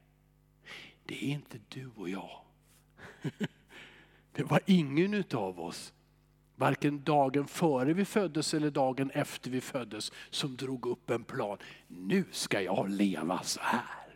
Det 1.05 1.25
är 1.25 1.29
inte 1.29 1.59
du 1.69 1.87
och 1.87 2.09
jag. 2.09 2.41
Det 4.31 4.43
var 4.43 4.61
ingen 4.65 5.23
av 5.33 5.59
oss, 5.59 5.93
varken 6.61 7.03
dagen 7.03 7.47
före 7.47 7.93
vi 7.93 8.05
föddes 8.05 8.53
eller 8.53 8.71
dagen 8.71 9.11
efter 9.13 9.51
vi 9.51 9.61
föddes, 9.61 10.11
som 10.29 10.55
drog 10.55 10.85
upp 10.85 11.09
en 11.09 11.23
plan. 11.23 11.57
Nu 11.87 12.23
ska 12.31 12.61
jag 12.61 12.89
leva 12.89 13.39
så 13.43 13.59
här. 13.63 14.07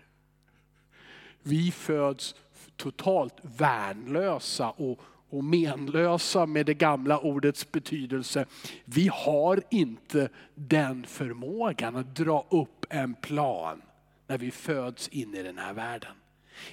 Vi 1.44 1.72
föds 1.72 2.36
totalt 2.76 3.34
värnlösa 3.42 4.70
och, 4.70 5.02
och 5.30 5.44
menlösa 5.44 6.46
med 6.46 6.66
det 6.66 6.74
gamla 6.74 7.20
ordets 7.20 7.72
betydelse. 7.72 8.46
Vi 8.86 9.10
har 9.14 9.62
inte 9.70 10.30
den 10.56 11.04
förmågan 11.04 11.96
att 11.96 12.16
dra 12.16 12.46
upp 12.50 12.86
en 12.90 13.14
plan 13.14 13.82
när 14.28 14.38
vi 14.38 14.52
föds 14.52 15.08
in 15.08 15.36
i 15.36 15.44
den 15.44 15.58
här 15.58 15.74
världen. 15.74 16.12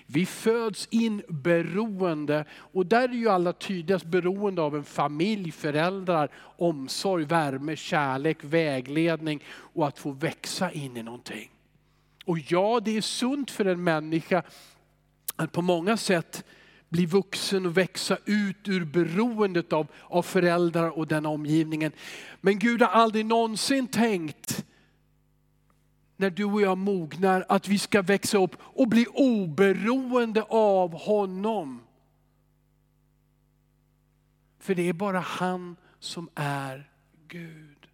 Vi 0.06 0.26
föds 0.26 0.88
in 0.90 1.22
beroende 1.28 2.44
och 2.52 2.86
där 2.86 3.08
är 3.08 3.12
ju 3.12 3.28
alla 3.28 3.52
tydligast 3.52 4.04
beroende 4.04 4.62
av 4.62 4.76
en 4.76 4.84
familj, 4.84 5.50
föräldrar, 5.50 6.30
omsorg, 6.58 7.24
värme, 7.24 7.76
kärlek, 7.76 8.38
vägledning 8.40 9.42
och 9.48 9.88
att 9.88 9.98
få 9.98 10.10
växa 10.10 10.72
in 10.72 10.96
i 10.96 11.02
någonting. 11.02 11.50
Och 12.24 12.38
ja, 12.48 12.80
det 12.84 12.96
är 12.96 13.00
sunt 13.00 13.50
för 13.50 13.64
en 13.64 13.84
människa 13.84 14.42
att 15.36 15.52
på 15.52 15.62
många 15.62 15.96
sätt 15.96 16.44
bli 16.88 17.06
vuxen 17.06 17.66
och 17.66 17.76
växa 17.76 18.18
ut 18.24 18.68
ur 18.68 18.84
beroendet 18.84 19.72
av, 19.72 19.86
av 20.02 20.22
föräldrar 20.22 20.98
och 20.98 21.06
den 21.06 21.26
omgivningen. 21.26 21.92
Men 22.40 22.58
Gud 22.58 22.82
har 22.82 22.88
aldrig 22.88 23.26
någonsin 23.26 23.86
tänkt 23.86 24.61
när 26.22 26.30
du 26.30 26.44
och 26.44 26.62
jag 26.62 26.78
mognar 26.78 27.44
att 27.48 27.68
vi 27.68 27.78
ska 27.78 28.02
växa 28.02 28.38
upp 28.38 28.56
och 28.60 28.88
bli 28.88 29.06
oberoende 29.06 30.42
av 30.42 30.94
honom. 30.94 31.82
För 34.58 34.74
det 34.74 34.88
är 34.88 34.92
bara 34.92 35.20
han 35.20 35.76
som 35.98 36.28
är 36.34 36.90
Gud. 37.28 37.88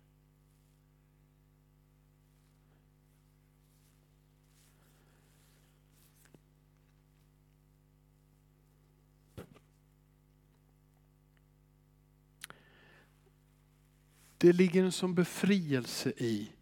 Det 14.39 14.53
ligger 14.53 14.85
en 14.85 14.93
sån 14.93 15.15
befrielse 15.15 16.13
i 16.17 16.53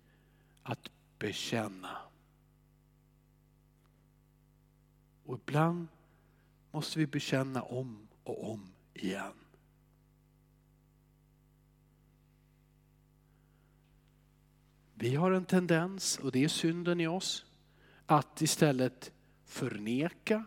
att 0.63 0.91
bekänna. 1.19 1.99
Och 5.25 5.39
ibland 5.39 5.89
måste 6.71 6.99
vi 6.99 7.07
bekänna 7.07 7.63
om 7.63 8.09
och 8.25 8.53
om 8.53 8.73
igen. 8.95 9.33
Vi 14.95 15.15
har 15.15 15.31
en 15.31 15.45
tendens, 15.45 16.19
och 16.19 16.33
det 16.33 16.45
är 16.45 16.49
synden 16.49 17.01
i 17.01 17.07
oss, 17.07 17.47
att 18.07 18.43
istället 18.43 19.13
förneka, 19.45 20.45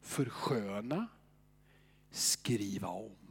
försköna, 0.00 1.06
skriva 2.10 2.88
om. 2.88 3.24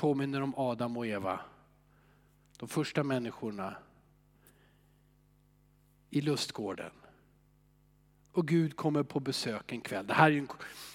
påminner 0.00 0.40
om 0.40 0.54
Adam 0.56 0.96
och 0.96 1.06
Eva. 1.06 1.40
De 2.60 2.68
första 2.68 3.04
människorna 3.04 3.76
i 6.10 6.20
lustgården. 6.20 6.90
Och 8.32 8.48
Gud 8.48 8.76
kommer 8.76 9.02
på 9.02 9.20
besök 9.20 9.72
en 9.72 9.80
kväll. 9.80 10.06
Det 10.06 10.14
här 10.14 10.30
är 10.30 10.38
en 10.38 10.48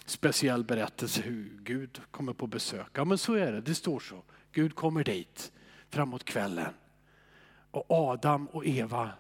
speciell 0.06 0.64
berättelse 0.64 1.22
hur 1.22 1.60
Gud 1.64 2.02
kommer 2.12 2.34
på 2.34 2.48
besök. 2.48 2.88
Ja 2.94 3.06
men 3.06 3.18
så 3.18 3.34
är 3.34 3.52
det, 3.52 3.62
det 3.62 3.76
står 3.76 4.00
så. 4.00 4.24
Gud 4.52 4.76
kommer 4.76 5.04
dit 5.04 5.52
framåt 5.90 6.24
kvällen. 6.24 6.74
Och 7.72 7.86
Adam 7.90 8.48
och 8.48 8.66
Eva 8.66 9.12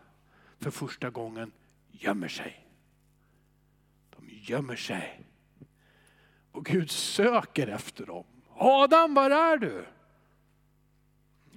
för 0.59 0.71
första 0.71 1.09
gången 1.09 1.51
gömmer 1.91 2.27
sig. 2.27 2.67
De 4.09 4.29
gömmer 4.29 4.75
sig. 4.75 5.21
Och 6.51 6.65
Gud 6.65 6.91
söker 6.91 7.67
efter 7.67 8.05
dem. 8.05 8.25
Adam, 8.55 9.13
var 9.13 9.29
är 9.29 9.57
du? 9.57 9.85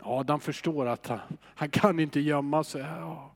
Adam 0.02 0.40
förstår 0.40 0.86
att 0.86 1.06
han, 1.06 1.20
han 1.42 1.70
kan 1.70 2.00
inte 2.00 2.20
gömma 2.20 2.64
sig. 2.64 2.80
Ja, 2.80 3.34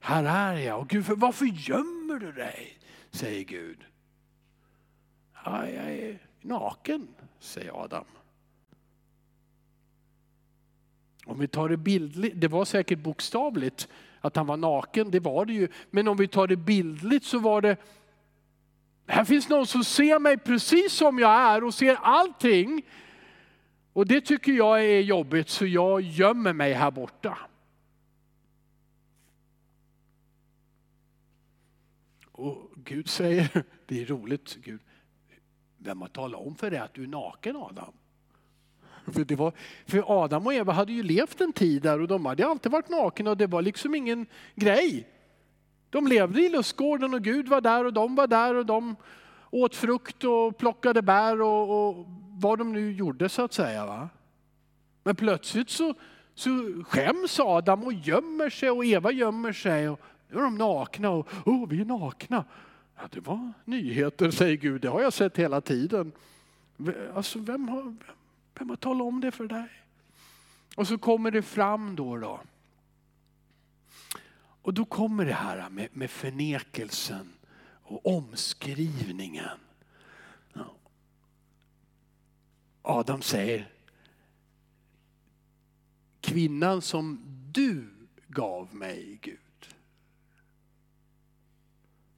här 0.00 0.24
är 0.24 0.58
jag. 0.58 0.80
Och 0.80 0.88
Gud, 0.88 1.06
för 1.06 1.16
varför 1.16 1.46
gömmer 1.46 2.18
du 2.18 2.32
dig? 2.32 2.78
Säger 3.10 3.44
Gud. 3.44 3.84
Ja, 5.44 5.68
jag 5.68 5.92
är 5.92 6.18
naken, 6.40 7.08
säger 7.38 7.84
Adam. 7.84 8.04
Om 11.26 11.38
vi 11.38 11.48
tar 11.48 11.68
det 11.68 11.76
bildligt, 11.76 12.40
det 12.40 12.48
var 12.48 12.64
säkert 12.64 12.98
bokstavligt 12.98 13.88
att 14.20 14.36
han 14.36 14.46
var 14.46 14.56
naken, 14.56 15.10
det 15.10 15.20
var 15.20 15.44
det 15.44 15.52
ju. 15.52 15.68
Men 15.90 16.08
om 16.08 16.16
vi 16.16 16.28
tar 16.28 16.46
det 16.46 16.56
bildligt 16.56 17.24
så 17.24 17.38
var 17.38 17.62
det 17.62 17.76
här 19.06 19.24
finns 19.24 19.48
någon 19.48 19.66
som 19.66 19.84
ser 19.84 20.18
mig 20.18 20.38
precis 20.38 20.92
som 20.92 21.18
jag 21.18 21.30
är 21.30 21.64
och 21.64 21.74
ser 21.74 21.98
allting. 22.02 22.82
Och 23.98 24.06
det 24.06 24.20
tycker 24.20 24.52
jag 24.52 24.84
är 24.84 25.00
jobbigt 25.00 25.48
så 25.48 25.66
jag 25.66 26.00
gömmer 26.00 26.52
mig 26.52 26.72
här 26.72 26.90
borta. 26.90 27.38
Och 32.32 32.70
Gud 32.76 33.08
säger, 33.08 33.64
det 33.86 34.02
är 34.02 34.06
roligt 34.06 34.56
Gud, 34.64 34.80
vem 35.78 36.00
har 36.00 36.08
talat 36.08 36.40
om 36.40 36.54
för 36.54 36.70
dig 36.70 36.78
att 36.78 36.94
du 36.94 37.02
är 37.02 37.06
naken 37.06 37.56
Adam? 37.56 37.92
För, 39.06 39.24
det 39.24 39.36
var, 39.36 39.52
för 39.86 40.24
Adam 40.24 40.46
och 40.46 40.54
Eva 40.54 40.72
hade 40.72 40.92
ju 40.92 41.02
levt 41.02 41.40
en 41.40 41.52
tid 41.52 41.82
där 41.82 42.00
och 42.00 42.08
de 42.08 42.26
hade 42.26 42.46
alltid 42.46 42.72
varit 42.72 42.88
nakna 42.88 43.30
och 43.30 43.36
det 43.36 43.46
var 43.46 43.62
liksom 43.62 43.94
ingen 43.94 44.26
grej. 44.54 45.08
De 45.90 46.06
levde 46.06 46.40
i 46.40 46.48
lustgården 46.48 47.14
och 47.14 47.22
Gud 47.22 47.48
var 47.48 47.60
där 47.60 47.84
och 47.84 47.92
de 47.92 48.14
var 48.14 48.26
där 48.26 48.54
och 48.54 48.66
de 48.66 48.96
åt 49.50 49.74
frukt 49.74 50.24
och 50.24 50.58
plockade 50.58 51.02
bär 51.02 51.42
och, 51.42 51.88
och 51.88 52.06
vad 52.40 52.58
de 52.58 52.72
nu 52.72 52.92
gjorde 52.92 53.28
så 53.28 53.42
att 53.42 53.52
säga. 53.52 53.86
Va? 53.86 54.08
Men 55.02 55.16
plötsligt 55.16 55.70
så, 55.70 55.94
så 56.34 56.82
skäms 56.86 57.40
Adam 57.40 57.84
och 57.84 57.92
gömmer 57.92 58.50
sig 58.50 58.70
och 58.70 58.84
Eva 58.84 59.12
gömmer 59.12 59.52
sig. 59.52 59.88
Och 59.88 60.00
nu 60.28 60.38
är 60.38 60.42
de 60.42 60.58
nakna 60.58 61.10
och 61.10 61.28
oh, 61.46 61.68
vi 61.68 61.80
är 61.80 61.84
nakna. 61.84 62.44
Ja, 62.96 63.08
det 63.10 63.20
var 63.20 63.52
nyheter 63.64 64.30
säger 64.30 64.56
Gud, 64.56 64.80
det 64.80 64.88
har 64.88 65.02
jag 65.02 65.12
sett 65.12 65.36
hela 65.36 65.60
tiden. 65.60 66.12
Alltså, 67.14 67.38
vem, 67.38 67.68
har, 67.68 67.96
vem 68.58 68.68
har 68.68 68.76
talat 68.76 69.06
om 69.06 69.20
det 69.20 69.30
för 69.30 69.46
dig? 69.46 69.68
Och 70.76 70.88
så 70.88 70.98
kommer 70.98 71.30
det 71.30 71.42
fram 71.42 71.96
då. 71.96 72.16
då. 72.16 72.40
Och 74.62 74.74
då 74.74 74.84
kommer 74.84 75.24
det 75.24 75.32
här 75.32 75.70
med, 75.70 75.88
med 75.92 76.10
förnekelsen 76.10 77.32
och 77.82 78.06
omskrivningen. 78.06 79.58
Adam 82.88 83.22
säger, 83.22 83.68
kvinnan 86.20 86.82
som 86.82 87.20
du 87.52 87.88
gav 88.28 88.74
mig 88.74 89.18
Gud. 89.22 89.38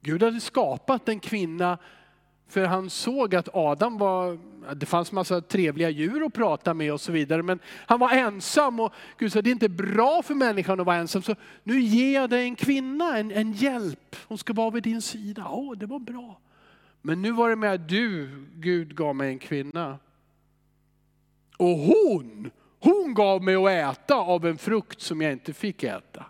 Gud 0.00 0.22
hade 0.22 0.40
skapat 0.40 1.08
en 1.08 1.20
kvinna 1.20 1.78
för 2.48 2.64
han 2.64 2.90
såg 2.90 3.34
att 3.34 3.48
Adam 3.54 3.98
var, 3.98 4.38
det 4.74 4.86
fanns 4.86 5.12
massa 5.12 5.40
trevliga 5.40 5.90
djur 5.90 6.26
att 6.26 6.32
prata 6.32 6.74
med 6.74 6.92
och 6.92 7.00
så 7.00 7.12
vidare, 7.12 7.42
men 7.42 7.58
han 7.86 8.00
var 8.00 8.10
ensam 8.10 8.80
och 8.80 8.92
Gud 9.18 9.32
sa 9.32 9.42
det 9.42 9.50
är 9.50 9.52
inte 9.52 9.68
bra 9.68 10.22
för 10.22 10.34
människan 10.34 10.80
att 10.80 10.86
vara 10.86 10.96
ensam, 10.96 11.22
så 11.22 11.34
nu 11.64 11.80
ger 11.80 12.14
jag 12.14 12.30
dig 12.30 12.44
en 12.44 12.56
kvinna, 12.56 13.18
en, 13.18 13.30
en 13.30 13.52
hjälp. 13.52 14.16
Hon 14.28 14.38
ska 14.38 14.52
vara 14.52 14.70
vid 14.70 14.82
din 14.82 15.02
sida. 15.02 15.48
Åh, 15.48 15.76
det 15.76 15.86
var 15.86 15.98
bra. 15.98 16.40
Men 17.02 17.22
nu 17.22 17.32
var 17.32 17.48
det 17.48 17.56
med 17.56 17.72
att 17.72 17.88
du, 17.88 18.28
Gud, 18.54 18.96
gav 18.96 19.16
mig 19.16 19.28
en 19.28 19.38
kvinna. 19.38 19.98
Och 21.60 21.78
hon, 21.78 22.50
hon 22.78 23.14
gav 23.14 23.42
mig 23.42 23.56
att 23.56 23.98
äta 23.98 24.14
av 24.14 24.46
en 24.46 24.58
frukt 24.58 25.00
som 25.00 25.20
jag 25.20 25.32
inte 25.32 25.52
fick 25.52 25.82
äta. 25.82 26.26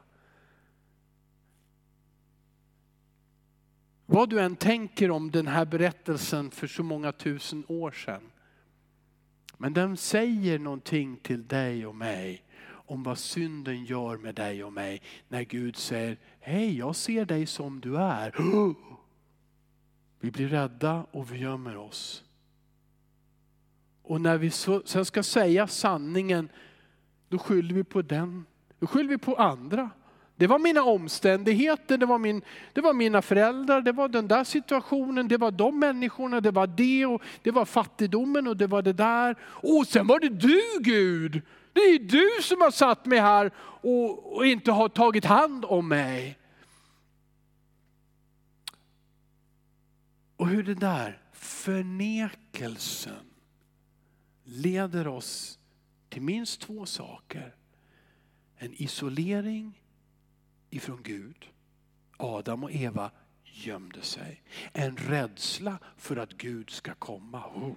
Vad 4.07 4.31
du 4.31 4.41
än 4.41 4.57
tänker 4.57 5.11
om 5.11 5.31
den 5.31 5.47
här 5.47 5.65
berättelsen 5.65 6.51
för 6.51 6.67
så 6.67 6.83
många 6.83 7.13
tusen 7.13 7.65
år 7.69 7.91
sedan. 7.91 8.31
Men 9.57 9.73
den 9.73 9.97
säger 9.97 10.59
någonting 10.59 11.17
till 11.17 11.47
dig 11.47 11.87
och 11.87 11.95
mig 11.95 12.45
om 12.69 13.03
vad 13.03 13.19
synden 13.19 13.85
gör 13.85 14.17
med 14.17 14.35
dig 14.35 14.65
och 14.65 14.73
mig. 14.73 15.03
När 15.29 15.43
Gud 15.43 15.77
säger, 15.77 16.19
hej 16.41 16.79
jag 16.79 16.97
ser 16.97 17.25
dig 17.25 17.47
som 17.47 17.81
du 17.81 17.97
är. 17.97 18.35
Vi 20.21 20.31
blir 20.31 20.49
rädda 20.49 21.07
och 21.11 21.33
vi 21.33 21.39
gömmer 21.39 21.77
oss. 21.77 22.25
Och 24.11 24.21
när 24.21 24.39
vi 24.39 24.51
sen 24.85 25.05
ska 25.05 25.23
säga 25.23 25.67
sanningen, 25.67 26.49
då 27.29 27.39
skyller 27.39 27.75
vi 27.75 27.85
på 27.85 28.03
den. 28.03 28.45
Då 28.79 28.87
skyller 28.87 29.09
vi 29.09 29.19
på 29.19 29.35
andra. 29.35 29.91
Det 30.37 30.47
var 30.47 30.59
mina 30.59 30.83
omständigheter, 30.83 31.99
det 31.99 32.07
var, 32.07 32.19
min, 32.19 32.43
det 32.73 32.81
var 32.81 32.93
mina 32.93 33.23
föräldrar, 33.23 33.81
det 33.81 33.93
var 33.93 34.09
den 34.09 34.29
där 34.29 34.45
situationen, 34.45 35.29
det 35.29 35.37
var 35.37 35.51
de 35.51 35.79
människorna, 35.79 36.41
det 36.41 36.51
var 36.51 36.67
det 36.67 37.07
och 37.07 37.23
det 37.43 37.51
var 37.51 37.65
fattigdomen 37.65 38.47
och 38.47 38.57
det 38.57 38.67
var 38.67 38.83
det 38.83 38.93
där. 38.93 39.37
Och 39.43 39.87
sen 39.87 40.07
var 40.07 40.21
det 40.21 40.29
du 40.29 40.61
Gud! 40.81 41.43
Det 41.73 41.81
är 41.81 41.99
du 41.99 42.43
som 42.43 42.61
har 42.61 42.71
satt 42.71 43.07
mig 43.07 43.19
här 43.19 43.51
och, 43.59 44.37
och 44.37 44.47
inte 44.47 44.73
har 44.73 44.89
tagit 44.89 45.25
hand 45.25 45.65
om 45.65 45.89
mig. 45.89 46.39
Och 50.37 50.49
hur 50.49 50.63
det 50.63 50.75
där 50.75 51.19
förnekelsen 51.33 53.30
leder 54.51 55.09
oss 55.09 55.59
till 56.09 56.23
minst 56.23 56.61
två 56.61 56.87
saker. 56.87 57.55
En 58.57 58.75
isolering 58.75 59.83
ifrån 60.71 61.03
Gud. 61.03 61.51
Adam 62.17 62.65
och 62.65 62.73
Eva 62.73 63.11
gömde 63.45 64.03
sig. 64.03 64.43
En 64.73 64.97
rädsla 64.97 65.79
för 65.97 66.17
att 66.17 66.33
Gud 66.33 66.71
ska 66.71 66.95
komma. 66.95 67.47
Oh. 67.47 67.73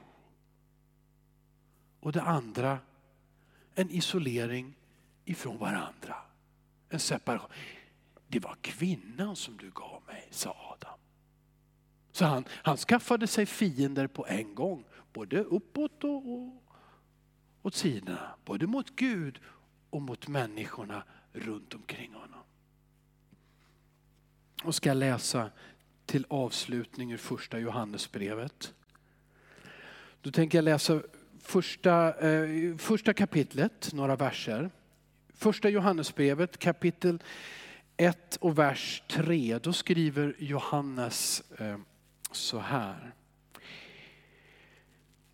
Och 2.00 2.12
det 2.12 2.22
andra, 2.22 2.80
en 3.76 3.90
isolering 3.90 4.74
ifrån 5.26 5.58
varandra. 5.58 6.16
En 6.90 7.00
separation. 7.00 7.50
Det 8.28 8.40
var 8.40 8.56
kvinnan 8.62 9.36
som 9.36 9.58
du 9.58 9.72
gav 9.72 10.04
mig, 10.08 10.28
sa 10.32 10.78
Adam. 10.80 11.00
Så 12.12 12.26
han, 12.26 12.46
han 12.50 12.78
skaffade 12.78 13.28
sig 13.28 13.46
fiender 13.46 14.08
på 14.08 14.28
en 14.28 14.56
gång, 14.56 14.86
både 15.14 15.44
uppåt 15.44 16.04
och, 16.04 16.34
och 16.34 16.63
åt 17.64 17.76
sidorna. 17.76 18.36
Både 18.46 18.68
mot 18.68 18.96
Gud 18.96 19.40
och 19.90 20.02
mot 20.02 20.28
människorna 20.28 21.04
runt 21.34 21.74
omkring 21.74 22.14
honom 22.14 22.44
och 24.64 24.76
ska 24.76 24.94
läsa 24.94 25.50
till 26.06 26.26
avslutning 26.30 27.12
ur 27.12 27.18
första 27.18 27.60
Johannesbrevet. 27.60 28.74
Då 30.22 30.32
tänker 30.32 30.58
jag 30.58 30.66
läsa 30.66 31.02
första, 31.40 32.14
eh, 32.30 32.78
första 32.78 33.14
kapitlet, 33.14 33.94
några 33.94 34.16
verser. 34.16 34.70
Första 35.34 35.70
Johannesbrevet 35.70 36.58
kapitel 36.58 37.24
1 37.98 38.36
och 38.36 38.58
vers 38.58 39.04
3. 39.08 39.60
Då 39.64 39.74
skriver 39.74 40.36
Johannes 40.40 41.44
eh, 41.58 41.78
så 42.32 42.60
här. 42.60 43.14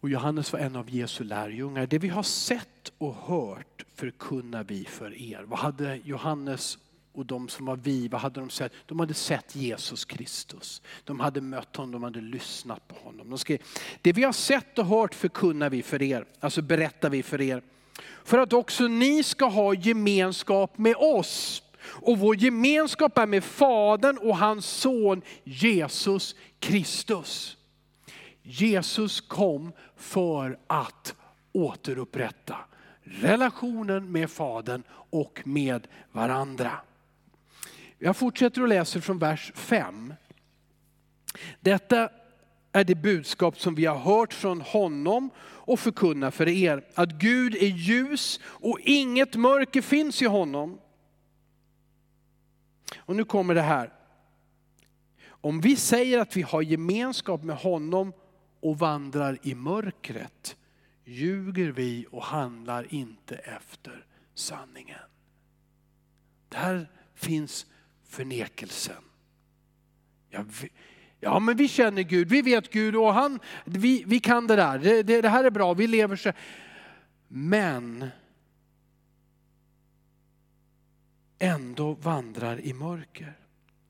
Och 0.02 0.10
Johannes 0.10 0.54
var 0.54 0.60
en 0.60 0.76
av 0.76 0.90
Jesu 0.90 1.24
lärjungar. 1.24 1.88
Det 1.88 1.98
vi 1.98 2.08
har 2.08 2.24
sett 2.24 2.92
och 2.98 3.16
hört 3.16 3.86
förkunnar 3.96 4.64
vi 4.64 4.86
för 4.86 5.22
er. 5.22 5.44
Vad 5.48 5.60
hade 5.60 6.00
Johannes 6.04 6.78
och 7.14 7.26
de 7.26 7.50
som 7.50 7.66
var 7.66 7.76
vi, 7.76 8.08
vad 8.08 8.22
hade 8.22 8.40
de 8.40 8.50
sett? 8.50 8.72
De 8.86 9.00
hade 9.00 9.14
sett 9.14 9.56
Jesus 9.56 10.06
Kristus. 10.06 10.82
De 11.04 11.20
hade 11.20 11.42
mött 11.42 11.76
honom, 11.76 11.92
de 11.92 12.04
hade 12.04 12.22
lyssnat 12.22 12.88
på 12.88 12.96
honom. 12.96 13.30
De 13.30 13.38
skrev, 13.38 13.62
det 14.02 14.14
vi 14.14 14.24
har 14.24 14.32
sett 14.32 14.80
och 14.80 14.86
hört 14.86 15.16
förkunnar 15.16 15.70
vi 15.70 15.84
för 15.84 16.02
er, 16.02 16.26
alltså 16.40 16.62
berättar 16.62 17.10
vi 17.10 17.24
för 17.24 17.42
er. 17.42 17.62
För 18.24 18.38
att 18.38 18.54
också 18.54 18.88
ni 18.88 19.24
ska 19.24 19.46
ha 19.46 19.74
gemenskap 19.74 20.78
med 20.78 20.96
oss. 20.96 21.64
Och 21.82 22.20
vår 22.20 22.36
gemenskap 22.36 23.18
är 23.18 23.26
med 23.26 23.44
Fadern 23.44 24.18
och 24.18 24.38
hans 24.38 24.66
son 24.66 25.22
Jesus 25.44 26.36
Kristus. 26.60 27.58
Jesus 28.50 29.22
kom 29.22 29.72
för 29.96 30.60
att 30.68 31.16
återupprätta 31.52 32.58
relationen 33.04 34.12
med 34.12 34.30
Fadern 34.30 34.84
och 35.10 35.42
med 35.46 35.88
varandra. 36.12 36.72
Jag 38.00 38.18
fortsätter 38.18 38.62
att 38.62 38.70
läsa 38.70 39.02
från 39.02 39.20
vers 39.20 39.52
5. 39.56 40.14
Detta 41.60 42.10
är 42.72 42.84
det 42.84 42.96
budskap 42.96 43.60
som 43.60 43.76
vi 43.76 43.86
har 43.86 43.98
hört 43.98 44.34
från 44.34 44.62
honom 44.62 45.30
och 45.40 45.80
förkunnar 45.80 46.32
för 46.32 46.48
er. 46.48 46.86
Att 46.96 47.12
Gud 47.12 47.56
är 47.56 47.68
ljus 47.68 48.40
och 48.44 48.80
inget 48.80 49.36
mörker 49.36 49.82
finns 49.82 50.22
i 50.22 50.26
honom. 50.26 50.80
Och 52.98 53.16
nu 53.16 53.24
kommer 53.24 53.56
det 53.56 53.62
här. 53.62 53.94
Om 55.28 55.62
vi 55.62 55.76
säger 55.76 56.20
att 56.20 56.38
vi 56.38 56.42
har 56.42 56.62
gemenskap 56.62 57.44
med 57.44 57.56
honom 57.56 58.14
och 58.60 58.80
vandrar 58.80 59.40
i 59.42 59.56
mörkret 59.56 60.56
ljuger 61.06 61.72
vi 61.72 62.06
och 62.12 62.24
handlar 62.24 62.94
inte 62.94 63.36
efter 63.36 64.06
sanningen. 64.34 65.00
Där 66.50 66.92
finns 67.16 67.66
förnekelsen. 68.04 69.04
Ja, 70.30 70.46
vi, 70.62 70.70
ja, 71.20 71.40
men 71.40 71.58
vi 71.58 71.68
känner 71.68 72.02
Gud, 72.02 72.30
vi 72.30 72.42
vet 72.42 72.72
Gud 72.72 72.96
och 72.96 73.14
han, 73.14 73.40
vi, 73.66 74.04
vi 74.08 74.20
kan 74.20 74.48
det 74.48 74.56
där. 74.56 74.80
Det, 74.80 75.04
det, 75.04 75.22
det 75.22 75.30
här 75.30 75.44
är 75.44 75.50
bra, 75.50 75.74
vi 75.74 75.88
lever 75.88 76.16
så. 76.16 76.32
Men 77.28 78.10
ändå 81.40 81.94
vandrar 81.94 82.62
i 82.62 82.74
mörker. 82.74 83.39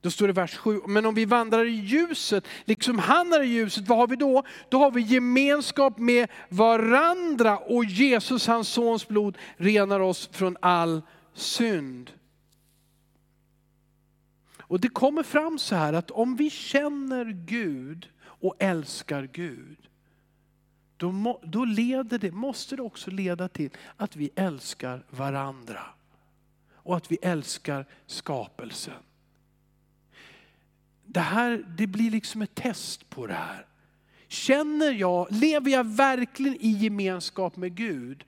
Då 0.00 0.10
står 0.10 0.26
det 0.26 0.30
i 0.30 0.34
vers 0.34 0.56
7, 0.56 0.80
men 0.86 1.06
om 1.06 1.14
vi 1.14 1.24
vandrar 1.24 1.64
i 1.64 1.70
ljuset, 1.70 2.44
liksom 2.64 2.98
han 2.98 3.32
är 3.32 3.42
i 3.42 3.46
ljuset, 3.46 3.88
vad 3.88 3.98
har 3.98 4.06
vi 4.06 4.16
då? 4.16 4.42
Då 4.68 4.78
har 4.78 4.90
vi 4.90 5.00
gemenskap 5.00 5.98
med 5.98 6.28
varandra 6.48 7.58
och 7.58 7.84
Jesus, 7.84 8.46
hans 8.46 8.68
sons 8.68 9.08
blod, 9.08 9.38
renar 9.56 10.00
oss 10.00 10.28
från 10.32 10.56
all 10.60 11.02
synd. 11.34 12.10
Och 14.60 14.80
det 14.80 14.88
kommer 14.88 15.22
fram 15.22 15.58
så 15.58 15.74
här 15.74 15.92
att 15.92 16.10
om 16.10 16.36
vi 16.36 16.50
känner 16.50 17.24
Gud 17.24 18.08
och 18.22 18.56
älskar 18.58 19.28
Gud, 19.32 19.78
då, 20.96 21.12
må, 21.12 21.40
då 21.42 21.64
leder 21.64 22.18
det, 22.18 22.32
måste 22.32 22.76
det 22.76 22.82
också 22.82 23.10
leda 23.10 23.48
till 23.48 23.70
att 23.96 24.16
vi 24.16 24.30
älskar 24.34 25.04
varandra. 25.10 25.82
Och 26.74 26.96
att 26.96 27.12
vi 27.12 27.18
älskar 27.22 27.86
skapelsen. 28.06 28.94
Det 31.12 31.20
här 31.20 31.64
det 31.76 31.86
blir 31.86 32.10
liksom 32.10 32.42
ett 32.42 32.54
test 32.54 33.10
på 33.10 33.26
det 33.26 33.34
här. 33.34 33.66
Känner 34.28 34.92
jag, 34.92 35.26
lever 35.30 35.70
jag 35.70 35.86
verkligen 35.86 36.56
i 36.60 36.70
gemenskap 36.70 37.56
med 37.56 37.74
Gud? 37.74 38.24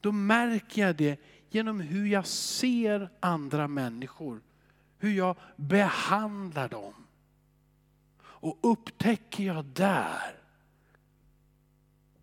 då 0.00 0.12
märker 0.12 0.86
jag 0.86 0.96
det 0.96 1.20
genom 1.50 1.80
hur 1.80 2.06
jag 2.06 2.26
ser 2.26 3.10
andra 3.20 3.68
människor. 3.68 4.40
Hur 4.98 5.10
jag 5.10 5.36
behandlar 5.56 6.68
dem. 6.68 6.94
Och 8.20 8.58
upptäcker 8.62 9.44
jag 9.44 9.64
där 9.64 10.34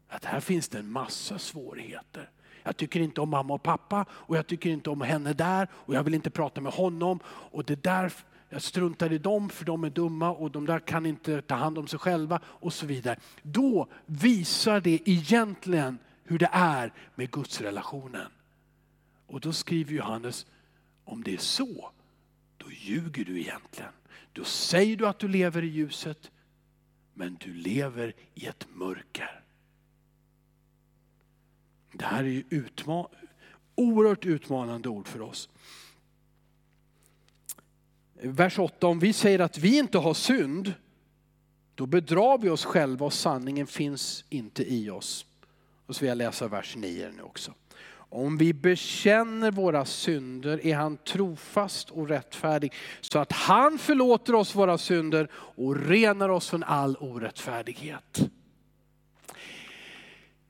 att 0.07 0.25
här 0.25 0.39
finns 0.39 0.69
det 0.69 0.79
en 0.79 0.91
massa 0.91 1.39
svårigheter. 1.39 2.29
Jag 2.63 2.77
tycker 2.77 2.99
inte 2.99 3.21
om 3.21 3.29
mamma 3.29 3.53
och 3.53 3.63
pappa 3.63 4.05
och 4.11 4.37
jag 4.37 4.47
tycker 4.47 4.69
inte 4.69 4.89
om 4.89 5.01
henne 5.01 5.33
där 5.33 5.67
och 5.73 5.95
jag 5.95 6.03
vill 6.03 6.13
inte 6.13 6.29
prata 6.29 6.61
med 6.61 6.73
honom. 6.73 7.19
Och 7.25 7.65
det 7.65 7.83
där, 7.83 8.13
jag 8.55 8.61
struntar 8.61 9.13
i 9.13 9.17
dem 9.17 9.49
för 9.49 9.65
de 9.65 9.83
är 9.83 9.89
dumma 9.89 10.31
och 10.31 10.51
de 10.51 10.65
där 10.65 10.79
kan 10.79 11.05
inte 11.05 11.41
ta 11.41 11.55
hand 11.55 11.77
om 11.77 11.87
sig 11.87 11.99
själva 11.99 12.39
och 12.45 12.73
så 12.73 12.85
vidare. 12.85 13.19
Då 13.41 13.87
visar 14.05 14.81
det 14.81 15.09
egentligen 15.09 15.97
hur 16.23 16.39
det 16.39 16.49
är 16.51 16.93
med 17.15 17.31
gudsrelationen. 17.31 18.31
Och 19.27 19.39
då 19.39 19.53
skriver 19.53 19.93
Johannes, 19.93 20.45
om 21.03 21.23
det 21.23 21.33
är 21.33 21.37
så, 21.37 21.91
då 22.57 22.71
ljuger 22.71 23.25
du 23.25 23.39
egentligen. 23.39 23.91
Då 24.33 24.43
säger 24.43 24.97
du 24.97 25.07
att 25.07 25.19
du 25.19 25.27
lever 25.27 25.63
i 25.63 25.67
ljuset, 25.67 26.31
men 27.13 27.37
du 27.39 27.53
lever 27.53 28.13
i 28.33 28.45
ett 28.45 28.67
mörker. 28.73 29.43
Det 31.91 32.05
här 32.05 32.23
är 32.23 32.29
ju 32.29 32.43
utma 32.49 33.07
oerhört 33.75 34.25
utmanande 34.25 34.89
ord 34.89 35.07
för 35.07 35.21
oss. 35.21 35.49
Vers 38.21 38.59
8, 38.59 38.87
om 38.87 38.99
vi 38.99 39.13
säger 39.13 39.39
att 39.39 39.57
vi 39.57 39.77
inte 39.77 39.97
har 39.97 40.13
synd, 40.13 40.73
då 41.75 41.85
bedrar 41.85 42.37
vi 42.37 42.49
oss 42.49 42.65
själva 42.65 43.05
och 43.05 43.13
sanningen 43.13 43.67
finns 43.67 44.25
inte 44.29 44.73
i 44.73 44.89
oss. 44.89 45.25
Och 45.85 45.95
så 45.95 45.99
vill 45.99 46.09
jag 46.09 46.17
läsa 46.17 46.47
vers 46.47 46.75
9 46.75 47.11
nu 47.17 47.23
också. 47.23 47.53
Om 48.09 48.37
vi 48.37 48.53
bekänner 48.53 49.51
våra 49.51 49.85
synder 49.85 50.65
är 50.65 50.75
han 50.75 50.97
trofast 50.97 51.89
och 51.89 52.07
rättfärdig 52.07 52.73
så 53.01 53.19
att 53.19 53.31
han 53.31 53.77
förlåter 53.77 54.35
oss 54.35 54.55
våra 54.55 54.77
synder 54.77 55.27
och 55.33 55.75
renar 55.75 56.29
oss 56.29 56.49
från 56.49 56.63
all 56.63 56.95
orättfärdighet. 56.95 58.29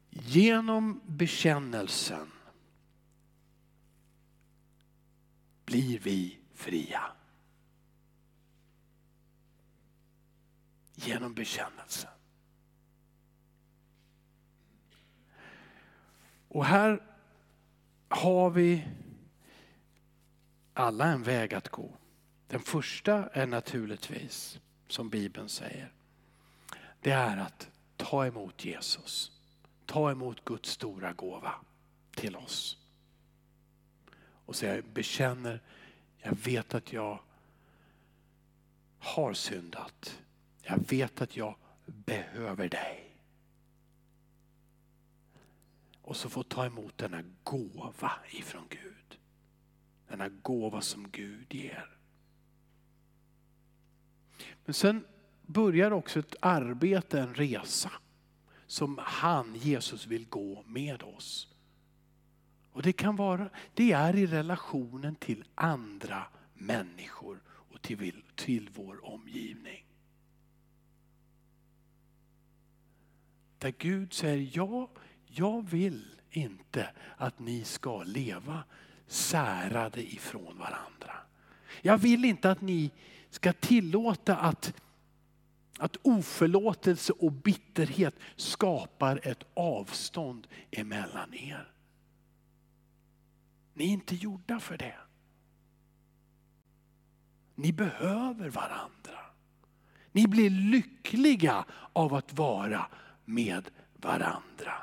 Genom 0.09 1.01
bekännelsen 1.05 2.31
blir 5.65 5.99
vi 5.99 6.37
fria. 6.53 7.14
Genom 10.95 11.33
bekännelsen. 11.33 12.11
Och 16.47 16.65
här 16.65 17.03
har 18.07 18.49
vi 18.49 18.87
alla 20.73 21.05
en 21.05 21.23
väg 21.23 21.53
att 21.53 21.69
gå. 21.69 21.97
Den 22.47 22.59
första 22.59 23.29
är 23.29 23.47
naturligtvis, 23.47 24.59
som 24.87 25.09
Bibeln 25.09 25.49
säger, 25.49 25.91
det 27.01 27.11
är 27.11 27.37
att 27.37 27.69
ta 27.97 28.25
emot 28.25 28.65
Jesus. 28.65 29.31
Ta 29.85 30.11
emot 30.11 30.45
Guds 30.45 30.69
stora 30.69 31.13
gåva 31.13 31.55
till 32.15 32.35
oss. 32.35 32.77
Och 34.45 34.55
säga, 34.55 34.75
jag 34.75 34.85
bekänner, 34.85 35.61
jag 36.17 36.35
vet 36.35 36.73
att 36.73 36.93
jag 36.93 37.19
har 38.99 39.33
syndat. 39.33 40.21
Jag 40.67 40.89
vet 40.89 41.21
att 41.21 41.37
jag 41.37 41.55
behöver 41.85 42.69
dig. 42.69 43.17
Och 46.01 46.15
så 46.15 46.29
få 46.29 46.43
ta 46.43 46.65
emot 46.65 46.97
denna 46.97 47.23
gåva 47.43 48.11
ifrån 48.31 48.63
Gud. 48.69 49.19
Denna 50.07 50.29
gåva 50.29 50.81
som 50.81 51.11
Gud 51.11 51.53
ger. 51.53 51.89
Men 54.65 54.73
sen 54.73 55.05
börjar 55.41 55.91
också 55.91 56.19
ett 56.19 56.35
arbete, 56.39 57.19
en 57.19 57.35
resa 57.35 57.91
som 58.67 58.99
han, 59.01 59.55
Jesus, 59.55 60.07
vill 60.07 60.29
gå 60.29 60.63
med 60.67 61.03
oss. 61.03 61.55
Och 62.71 62.81
det 62.81 62.93
kan 62.93 63.15
vara, 63.15 63.49
det 63.73 63.91
är 63.91 64.15
i 64.15 64.25
relationen 64.25 65.15
till 65.15 65.43
andra 65.55 66.27
människor 66.53 67.41
och 67.47 67.81
till, 67.81 68.23
till 68.35 68.69
vår 68.75 69.05
omgivning. 69.05 69.84
Där 73.65 73.73
Gud 73.77 74.13
säger, 74.13 74.49
ja, 74.53 74.89
jag 75.25 75.69
vill 75.69 76.05
inte 76.31 76.89
att 77.17 77.39
ni 77.39 77.63
ska 77.63 78.03
leva 78.03 78.63
särade 79.07 80.13
ifrån 80.13 80.57
varandra. 80.57 81.13
Jag 81.81 81.97
vill 81.97 82.25
inte 82.25 82.51
att 82.51 82.61
ni 82.61 82.91
ska 83.29 83.53
tillåta 83.53 84.35
att 84.35 84.73
att 85.79 85.97
oförlåtelse 86.01 87.13
och 87.13 87.31
bitterhet 87.31 88.15
skapar 88.35 89.19
ett 89.23 89.43
avstånd 89.53 90.47
emellan 90.71 91.33
er. 91.33 91.73
Ni 93.73 93.83
är 93.83 93.89
inte 93.89 94.15
gjorda 94.15 94.59
för 94.59 94.77
det. 94.77 94.97
Ni 97.55 97.73
behöver 97.73 98.49
varandra. 98.49 99.19
Ni 100.11 100.27
blir 100.27 100.49
lyckliga 100.49 101.65
av 101.93 102.13
att 102.13 102.33
vara 102.33 102.87
med 103.25 103.69
varandra. 104.01 104.73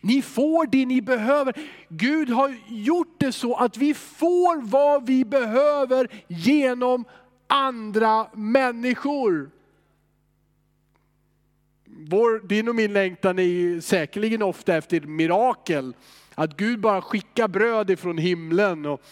Ni 0.00 0.22
får 0.22 0.66
det 0.66 0.86
ni 0.86 1.02
behöver. 1.02 1.54
Gud 1.88 2.30
har 2.30 2.56
gjort 2.68 3.14
det 3.18 3.32
så 3.32 3.54
att 3.54 3.76
vi 3.76 3.94
får 3.94 4.62
vad 4.62 5.06
vi 5.06 5.24
behöver 5.24 6.08
genom 6.28 7.04
andra 7.48 8.26
människor 8.32 9.50
vår, 11.98 12.46
din 12.46 12.68
och 12.68 12.74
min 12.74 12.92
längtan 12.92 13.38
är 13.38 13.80
säkerligen 13.80 14.42
ofta 14.42 14.76
efter 14.76 15.00
mirakel. 15.00 15.94
Att 16.34 16.56
Gud 16.56 16.80
bara 16.80 17.02
skickar 17.02 17.48
bröd 17.48 17.90
ifrån 17.90 18.18
himlen. 18.18 18.86
Och, 18.86 19.02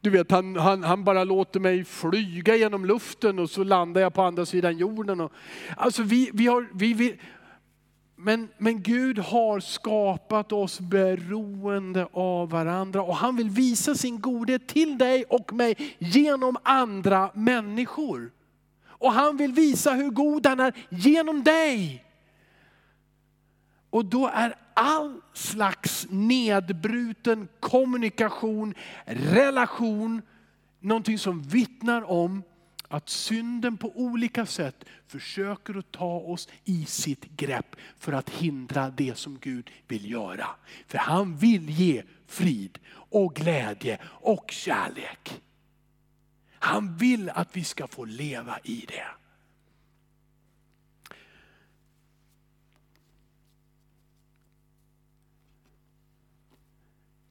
du 0.00 0.10
vet, 0.10 0.30
han, 0.30 0.56
han, 0.56 0.82
han 0.82 1.04
bara 1.04 1.24
låter 1.24 1.60
mig 1.60 1.84
flyga 1.84 2.56
genom 2.56 2.84
luften 2.84 3.38
och 3.38 3.50
så 3.50 3.64
landar 3.64 4.00
jag 4.00 4.14
på 4.14 4.22
andra 4.22 4.46
sidan 4.46 4.78
jorden. 4.78 5.20
Och, 5.20 5.32
alltså 5.76 6.02
vi, 6.02 6.30
vi 6.32 6.46
har, 6.46 6.68
vi, 6.74 6.92
vi, 6.92 7.18
men, 8.16 8.48
men 8.58 8.82
Gud 8.82 9.18
har 9.18 9.60
skapat 9.60 10.52
oss 10.52 10.80
beroende 10.80 12.08
av 12.12 12.50
varandra 12.50 13.02
och 13.02 13.16
han 13.16 13.36
vill 13.36 13.50
visa 13.50 13.94
sin 13.94 14.20
godhet 14.20 14.66
till 14.68 14.98
dig 14.98 15.24
och 15.24 15.52
mig 15.52 15.96
genom 15.98 16.56
andra 16.62 17.30
människor. 17.34 18.30
Och 18.86 19.12
han 19.12 19.36
vill 19.36 19.52
visa 19.52 19.92
hur 19.92 20.10
god 20.10 20.46
han 20.46 20.60
är 20.60 20.72
genom 20.88 21.44
dig. 21.44 22.04
Och 23.90 24.04
då 24.04 24.30
är 24.34 24.54
all 24.74 25.20
slags 25.32 26.06
nedbruten 26.10 27.48
kommunikation, 27.60 28.74
relation, 29.06 30.22
någonting 30.80 31.18
som 31.18 31.42
vittnar 31.42 32.10
om 32.10 32.42
att 32.88 33.08
synden 33.08 33.76
på 33.76 33.92
olika 33.98 34.46
sätt 34.46 34.84
försöker 35.06 35.78
att 35.78 35.92
ta 35.92 36.16
oss 36.16 36.48
i 36.64 36.84
sitt 36.84 37.24
grepp 37.24 37.76
för 37.98 38.12
att 38.12 38.30
hindra 38.30 38.90
det 38.90 39.18
som 39.18 39.38
Gud 39.38 39.70
vill 39.88 40.10
göra. 40.10 40.46
För 40.86 40.98
han 40.98 41.36
vill 41.36 41.70
ge 41.70 42.02
frid 42.26 42.78
och 42.92 43.34
glädje 43.34 43.98
och 44.04 44.50
kärlek. 44.50 45.42
Han 46.50 46.96
vill 46.96 47.30
att 47.30 47.56
vi 47.56 47.64
ska 47.64 47.86
få 47.86 48.04
leva 48.04 48.58
i 48.64 48.84
det. 48.88 49.06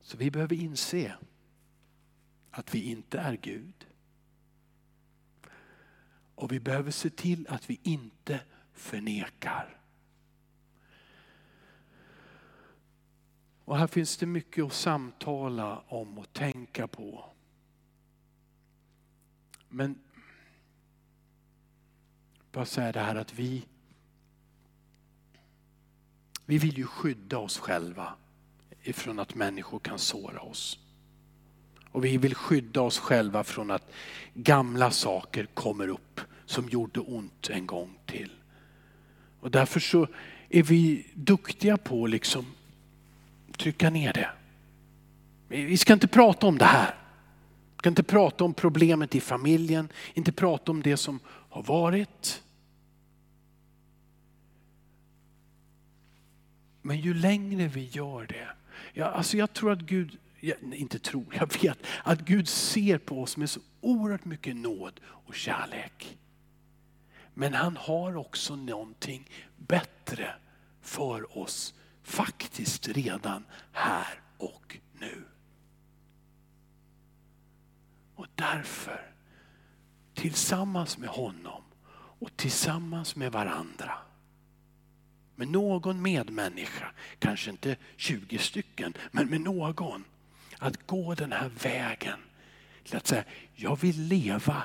Så 0.01 0.17
vi 0.17 0.31
behöver 0.31 0.55
inse 0.55 1.15
att 2.51 2.75
vi 2.75 2.91
inte 2.91 3.19
är 3.19 3.37
Gud. 3.41 3.85
Och 6.43 6.51
vi 6.51 6.59
behöver 6.59 6.91
se 6.91 7.09
till 7.09 7.47
att 7.49 7.69
vi 7.69 7.79
inte 7.83 8.39
förnekar. 8.73 9.77
Och 13.65 13.77
här 13.77 13.87
finns 13.87 14.17
det 14.17 14.25
mycket 14.25 14.65
att 14.65 14.73
samtala 14.73 15.83
om 15.87 16.17
och 16.17 16.33
tänka 16.33 16.87
på. 16.87 17.25
Men 19.69 19.99
bara 22.51 22.65
säga 22.65 22.91
det 22.91 22.99
här 22.99 23.15
att 23.15 23.33
vi, 23.33 23.65
vi 26.45 26.57
vill 26.57 26.77
ju 26.77 26.87
skydda 26.87 27.37
oss 27.37 27.57
själva 27.57 28.13
ifrån 28.81 29.19
att 29.19 29.35
människor 29.35 29.79
kan 29.79 29.99
såra 29.99 30.41
oss. 30.41 30.79
Och 31.91 32.05
vi 32.05 32.17
vill 32.17 32.35
skydda 32.35 32.81
oss 32.81 32.99
själva 32.99 33.43
från 33.43 33.71
att 33.71 33.91
gamla 34.33 34.91
saker 34.91 35.45
kommer 35.45 35.87
upp 35.87 36.21
som 36.45 36.69
gjorde 36.69 36.99
ont 36.99 37.49
en 37.49 37.67
gång 37.67 37.97
till. 38.05 38.31
Och 39.39 39.51
därför 39.51 39.79
så 39.79 40.07
är 40.49 40.63
vi 40.63 41.07
duktiga 41.13 41.77
på 41.77 42.03
att 42.03 42.09
liksom 42.09 42.45
trycka 43.57 43.89
ner 43.89 44.13
det. 44.13 44.29
Vi 45.47 45.77
ska 45.77 45.93
inte 45.93 46.07
prata 46.07 46.47
om 46.47 46.57
det 46.57 46.65
här. 46.65 46.95
Vi 47.71 47.77
ska 47.77 47.89
inte 47.89 48.03
prata 48.03 48.43
om 48.43 48.53
problemet 48.53 49.15
i 49.15 49.19
familjen, 49.19 49.89
inte 50.13 50.31
prata 50.31 50.71
om 50.71 50.81
det 50.81 50.97
som 50.97 51.19
har 51.25 51.63
varit. 51.63 52.43
Men 56.81 56.99
ju 56.99 57.13
längre 57.13 57.67
vi 57.67 57.89
gör 57.91 58.25
det, 58.25 58.47
jag, 58.93 59.13
alltså 59.13 59.37
jag 59.37 59.53
tror 59.53 59.71
att 59.71 59.81
Gud, 59.81 60.17
jag, 60.39 60.57
inte 60.73 60.99
tror, 60.99 61.25
jag 61.33 61.61
vet 61.61 61.77
att 62.03 62.19
Gud 62.19 62.47
ser 62.47 62.97
på 62.97 63.21
oss 63.21 63.37
med 63.37 63.49
så 63.49 63.59
oerhört 63.81 64.25
mycket 64.25 64.55
nåd 64.55 64.99
och 65.05 65.35
kärlek. 65.35 66.17
Men 67.33 67.53
han 67.53 67.77
har 67.77 68.15
också 68.15 68.55
någonting 68.55 69.29
bättre 69.57 70.35
för 70.81 71.37
oss 71.37 71.73
faktiskt 72.03 72.87
redan 72.87 73.45
här 73.71 74.21
och 74.37 74.77
nu. 74.99 75.25
Och 78.15 78.27
därför, 78.35 79.11
tillsammans 80.13 80.97
med 80.97 81.09
honom 81.09 81.63
och 82.19 82.37
tillsammans 82.37 83.15
med 83.15 83.31
varandra, 83.31 83.97
med 85.35 85.47
någon 85.47 86.01
medmänniska, 86.01 86.91
kanske 87.19 87.51
inte 87.51 87.75
20 87.95 88.37
stycken, 88.37 88.93
men 89.11 89.27
med 89.27 89.41
någon, 89.41 90.03
att 90.59 90.87
gå 90.87 91.15
den 91.15 91.31
här 91.31 91.49
vägen 91.49 92.19
till 92.83 92.97
att 92.97 93.07
säga, 93.07 93.23
jag 93.55 93.79
vill 93.79 94.01
leva 94.01 94.63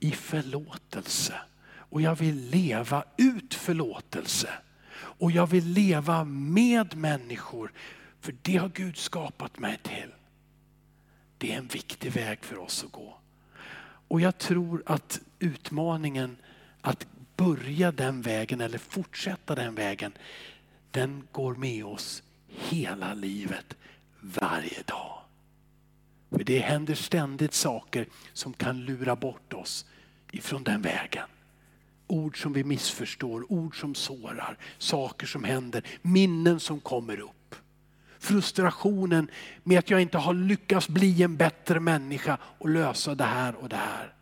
i 0.00 0.10
förlåtelse 0.10 1.40
och 1.90 2.02
jag 2.02 2.16
vill 2.16 2.50
leva 2.50 3.04
ut 3.16 3.54
förlåtelse. 3.54 4.48
Och 4.96 5.30
jag 5.30 5.46
vill 5.46 5.64
leva 5.66 6.24
med 6.24 6.96
människor, 6.96 7.72
för 8.20 8.34
det 8.42 8.56
har 8.56 8.68
Gud 8.68 8.96
skapat 8.96 9.58
mig 9.58 9.78
till. 9.82 10.12
Det 11.38 11.52
är 11.52 11.58
en 11.58 11.66
viktig 11.66 12.12
väg 12.12 12.44
för 12.44 12.58
oss 12.58 12.84
att 12.84 12.92
gå. 12.92 13.18
Och 14.08 14.20
jag 14.20 14.38
tror 14.38 14.82
att 14.86 15.20
utmaningen 15.38 16.36
att 16.80 17.06
börja 17.36 17.92
den 17.92 18.22
vägen 18.22 18.60
eller 18.60 18.78
fortsätta 18.78 19.54
den 19.54 19.74
vägen, 19.74 20.12
den 20.90 21.28
går 21.32 21.54
med 21.54 21.84
oss 21.84 22.22
hela 22.48 23.14
livet, 23.14 23.76
varje 24.20 24.82
dag. 24.82 25.22
För 26.30 26.44
det 26.44 26.58
händer 26.58 26.94
ständigt 26.94 27.54
saker 27.54 28.06
som 28.32 28.52
kan 28.52 28.84
lura 28.84 29.16
bort 29.16 29.52
oss 29.52 29.86
ifrån 30.30 30.64
den 30.64 30.82
vägen. 30.82 31.26
Ord 32.06 32.42
som 32.42 32.52
vi 32.52 32.64
missförstår, 32.64 33.52
ord 33.52 33.80
som 33.80 33.94
sårar, 33.94 34.58
saker 34.78 35.26
som 35.26 35.44
händer, 35.44 35.82
minnen 36.02 36.60
som 36.60 36.80
kommer 36.80 37.20
upp. 37.20 37.54
Frustrationen 38.18 39.30
med 39.62 39.78
att 39.78 39.90
jag 39.90 40.02
inte 40.02 40.18
har 40.18 40.34
lyckats 40.34 40.88
bli 40.88 41.22
en 41.22 41.36
bättre 41.36 41.80
människa 41.80 42.38
och 42.42 42.68
lösa 42.68 43.14
det 43.14 43.24
här 43.24 43.54
och 43.54 43.68
det 43.68 43.76
här. 43.76 44.14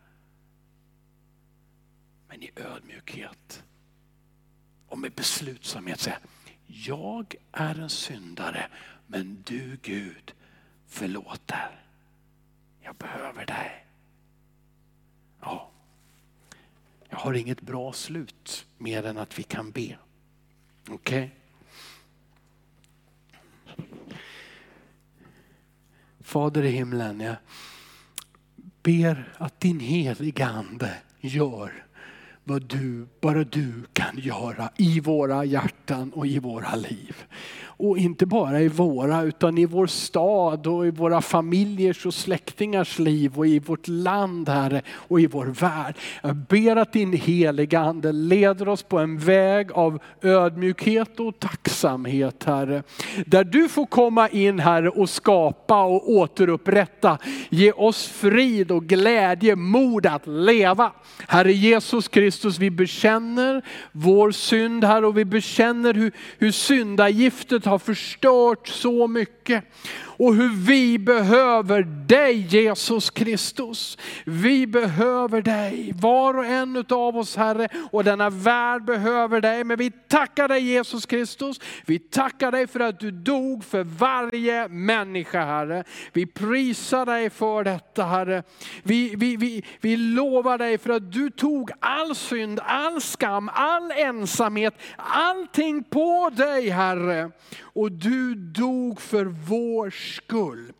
Men 2.27 2.43
i 2.43 2.51
ödmjukhet 2.55 3.63
och 4.87 4.99
med 4.99 5.11
beslutsamhet 5.11 5.99
säga, 5.99 6.19
jag 6.67 7.35
är 7.51 7.79
en 7.79 7.89
syndare 7.89 8.67
men 9.07 9.43
du 9.45 9.77
Gud 9.81 10.33
förlåter. 10.87 11.81
Jag 12.81 12.95
behöver 12.95 13.45
dig. 13.45 13.85
Ja. 15.41 15.71
Jag 17.15 17.19
har 17.19 17.33
inget 17.33 17.61
bra 17.61 17.93
slut 17.93 18.65
mer 18.77 19.05
än 19.05 19.17
att 19.17 19.39
vi 19.39 19.43
kan 19.43 19.71
be. 19.71 19.97
Okej? 20.89 20.93
Okay? 20.93 21.29
Fader 26.19 26.63
i 26.63 26.69
himlen, 26.69 27.19
jag 27.19 27.35
ber 28.83 29.33
att 29.37 29.59
din 29.59 29.79
heliga 29.79 30.45
ande 30.47 30.97
gör 31.19 31.85
vad 32.43 32.61
du, 32.61 33.07
bara 33.21 33.43
du 33.43 33.83
kan 33.93 34.17
göra 34.17 34.69
i 34.77 34.99
våra 34.99 35.45
hjärtan 35.45 36.13
och 36.13 36.27
i 36.27 36.39
våra 36.39 36.75
liv. 36.75 37.23
Och 37.77 37.97
inte 37.97 38.25
bara 38.25 38.61
i 38.61 38.67
våra 38.67 39.23
utan 39.23 39.57
i 39.57 39.65
vår 39.65 39.87
stad 39.87 40.67
och 40.67 40.87
i 40.87 40.91
våra 40.91 41.21
familjers 41.21 42.05
och 42.05 42.13
släktingars 42.13 42.99
liv 42.99 43.31
och 43.35 43.47
i 43.47 43.59
vårt 43.59 43.87
land 43.87 44.49
Herre 44.49 44.81
och 44.89 45.21
i 45.21 45.27
vår 45.27 45.45
värld. 45.45 45.95
Jag 46.21 46.35
ber 46.35 46.75
att 46.75 46.93
din 46.93 47.13
heliga 47.13 47.79
Ande 47.79 48.11
leder 48.11 48.67
oss 48.67 48.83
på 48.83 48.99
en 48.99 49.17
väg 49.17 49.71
av 49.71 49.99
ödmjukhet 50.21 51.19
och 51.19 51.39
tacksamhet 51.39 52.43
Herre. 52.43 52.83
Där 53.25 53.43
du 53.43 53.69
får 53.69 53.85
komma 53.85 54.29
in 54.29 54.59
Herre 54.59 54.89
och 54.89 55.09
skapa 55.09 55.83
och 55.83 56.09
återupprätta. 56.09 57.17
Ge 57.49 57.71
oss 57.71 58.07
frid 58.07 58.71
och 58.71 58.85
glädje, 58.85 59.55
mod 59.55 60.05
att 60.05 60.27
leva. 60.27 60.91
Herre 61.27 61.53
Jesus 61.53 62.07
Kristus 62.07 62.59
vi 62.59 62.71
bekänner 62.71 63.61
vår 63.91 64.31
synd 64.31 64.83
Herre 64.83 65.07
och 65.07 65.17
vi 65.17 65.25
bekänner 65.25 65.93
hur, 65.93 66.11
hur 66.37 66.51
syndagiftet 66.51 67.64
har 67.65 67.79
förstört 67.79 68.67
så 68.67 69.07
mycket 69.07 69.63
och 70.17 70.35
hur 70.35 70.49
vi 70.49 70.99
behöver 70.99 71.81
dig 72.07 72.37
Jesus 72.49 73.09
Kristus. 73.09 73.97
Vi 74.25 74.67
behöver 74.67 75.41
dig, 75.41 75.93
var 76.01 76.37
och 76.37 76.45
en 76.45 76.85
av 76.89 77.17
oss 77.17 77.35
Herre 77.35 77.67
och 77.91 78.03
denna 78.03 78.29
värld 78.29 78.85
behöver 78.85 79.41
dig. 79.41 79.63
Men 79.63 79.77
vi 79.77 79.91
tackar 79.91 80.47
dig 80.47 80.63
Jesus 80.63 81.05
Kristus. 81.05 81.59
Vi 81.85 81.99
tackar 81.99 82.51
dig 82.51 82.67
för 82.67 82.79
att 82.79 82.99
du 82.99 83.11
dog 83.11 83.63
för 83.63 83.83
varje 83.83 84.67
människa 84.67 85.45
Herre. 85.45 85.83
Vi 86.13 86.25
prisar 86.25 87.05
dig 87.05 87.29
för 87.29 87.63
detta 87.63 88.03
Herre. 88.03 88.43
Vi, 88.83 89.15
vi, 89.15 89.37
vi, 89.37 89.63
vi 89.81 89.97
lovar 89.97 90.57
dig 90.57 90.77
för 90.77 90.89
att 90.89 91.11
du 91.11 91.29
tog 91.29 91.71
all 91.79 92.15
synd, 92.15 92.59
all 92.63 93.01
skam, 93.01 93.49
all 93.53 93.91
ensamhet, 93.91 94.73
allting 94.97 95.83
på 95.83 96.31
dig 96.35 96.69
Herre. 96.69 97.31
Och 97.61 97.91
du 97.91 98.35
dog 98.35 99.01
för 99.01 99.25
vår 99.25 99.89
skull. 100.13 100.73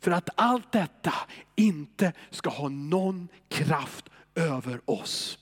För 0.00 0.10
att 0.10 0.28
allt 0.36 0.72
detta 0.72 1.14
inte 1.54 2.12
ska 2.30 2.50
ha 2.50 2.68
någon 2.68 3.28
kraft 3.48 4.08
över 4.34 4.80
oss. 4.90 5.38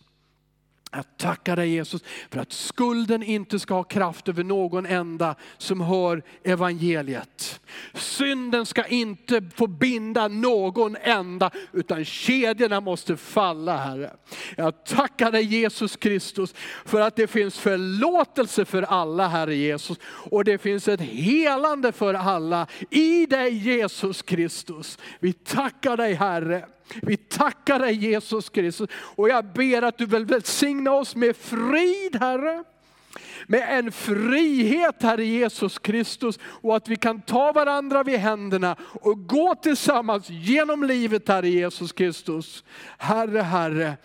Jag 0.93 1.05
tackar 1.17 1.57
dig 1.57 1.69
Jesus 1.71 2.03
för 2.31 2.41
att 2.41 2.53
skulden 2.53 3.23
inte 3.23 3.59
ska 3.59 3.75
ha 3.75 3.85
kraft 3.85 4.29
över 4.29 4.45
någon 4.45 4.87
enda 4.87 5.35
som 5.59 5.81
hör 5.81 6.23
evangeliet. 6.45 7.61
Synden 7.95 8.67
ska 8.67 8.85
inte 8.85 9.43
få 9.55 9.67
binda 9.67 10.29
någon 10.29 10.97
enda 10.97 11.51
utan 11.73 12.05
kedjorna 12.05 12.81
måste 12.81 13.17
falla 13.17 13.77
Herre. 13.77 14.13
Jag 14.57 14.85
tackar 14.85 15.33
dig 15.33 15.45
Jesus 15.45 15.97
Kristus 15.97 16.55
för 16.85 17.01
att 17.01 17.17
det 17.17 17.27
finns 17.27 17.59
förlåtelse 17.59 18.65
för 18.65 18.83
alla 18.83 19.29
Herre 19.29 19.55
Jesus. 19.55 19.99
Och 20.05 20.45
det 20.45 20.59
finns 20.59 20.89
ett 20.89 21.01
helande 21.01 21.93
för 21.93 22.15
alla 22.15 22.67
i 22.91 23.27
dig 23.27 23.55
Jesus 23.55 24.23
Kristus. 24.23 24.99
Vi 25.21 25.33
tackar 25.33 25.97
dig 25.97 26.15
Herre. 26.15 26.65
Vi 27.03 27.17
tackar 27.17 27.79
dig 27.79 27.95
Jesus 27.95 28.49
Kristus 28.49 28.91
och 28.95 29.29
jag 29.29 29.45
ber 29.45 29.83
att 29.83 29.99
du 29.99 30.07
vill 30.07 30.25
välsigna 30.25 30.93
oss 30.93 31.17
med 31.17 31.37
frid 31.37 32.17
Herre. 32.21 32.65
Med 33.47 33.79
en 33.79 33.93
frihet 33.93 35.03
Herre 35.03 35.25
Jesus 35.25 35.79
Kristus 35.79 36.39
och 36.43 36.77
att 36.77 36.89
vi 36.89 36.97
kan 36.97 37.21
ta 37.21 37.53
varandra 37.53 38.03
vid 38.03 38.19
händerna 38.19 38.77
och 38.81 39.27
gå 39.27 39.55
tillsammans 39.55 40.31
genom 40.31 40.85
livet 40.85 41.29
Herre 41.29 41.49
Jesus 41.49 41.93
Kristus. 41.93 42.65
Herre, 42.99 43.41
Herre. 43.41 43.97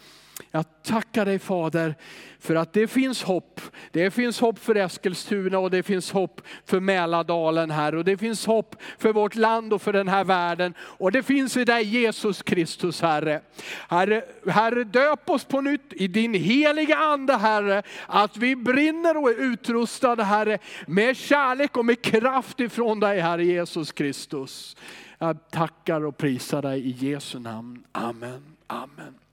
Jag 0.51 0.65
tackar 0.83 1.25
dig 1.25 1.39
Fader 1.39 1.95
för 2.39 2.55
att 2.55 2.73
det 2.73 2.88
finns 2.88 3.23
hopp. 3.23 3.61
Det 3.91 4.11
finns 4.11 4.39
hopp 4.39 4.59
för 4.59 4.75
Eskilstuna 4.75 5.59
och 5.59 5.71
det 5.71 5.83
finns 5.83 6.11
hopp 6.11 6.41
för 6.65 6.79
Mälardalen 6.79 7.71
här. 7.71 7.95
Och 7.95 8.05
det 8.05 8.17
finns 8.17 8.45
hopp 8.45 8.75
för 8.97 9.13
vårt 9.13 9.36
land 9.36 9.73
och 9.73 9.81
för 9.81 9.93
den 9.93 10.07
här 10.07 10.23
världen. 10.23 10.73
Och 10.79 11.11
det 11.11 11.23
finns 11.23 11.57
i 11.57 11.65
dig 11.65 11.83
Jesus 11.83 12.41
Kristus 12.41 13.01
Herre. 13.01 13.41
Herre, 13.89 14.23
herre 14.47 14.83
döp 14.83 15.29
oss 15.29 15.43
på 15.43 15.61
nytt 15.61 15.93
i 15.93 16.07
din 16.07 16.33
heliga 16.33 16.97
ande 16.97 17.38
Herre. 17.38 17.83
Att 18.07 18.38
vi 18.38 18.55
brinner 18.55 19.17
och 19.17 19.29
är 19.29 19.41
utrustade 19.41 20.23
Herre 20.23 20.57
med 20.88 21.17
kärlek 21.17 21.77
och 21.77 21.86
med 21.86 22.01
kraft 22.01 22.59
ifrån 22.59 22.99
dig 22.99 23.19
Herre 23.19 23.45
Jesus 23.45 23.91
Kristus. 23.91 24.75
Jag 25.17 25.51
tackar 25.51 26.05
och 26.05 26.17
prisar 26.17 26.61
dig 26.61 26.88
i 26.88 26.89
Jesu 26.89 27.39
namn. 27.39 27.83
Amen. 27.91 28.55
Amen. 28.67 29.24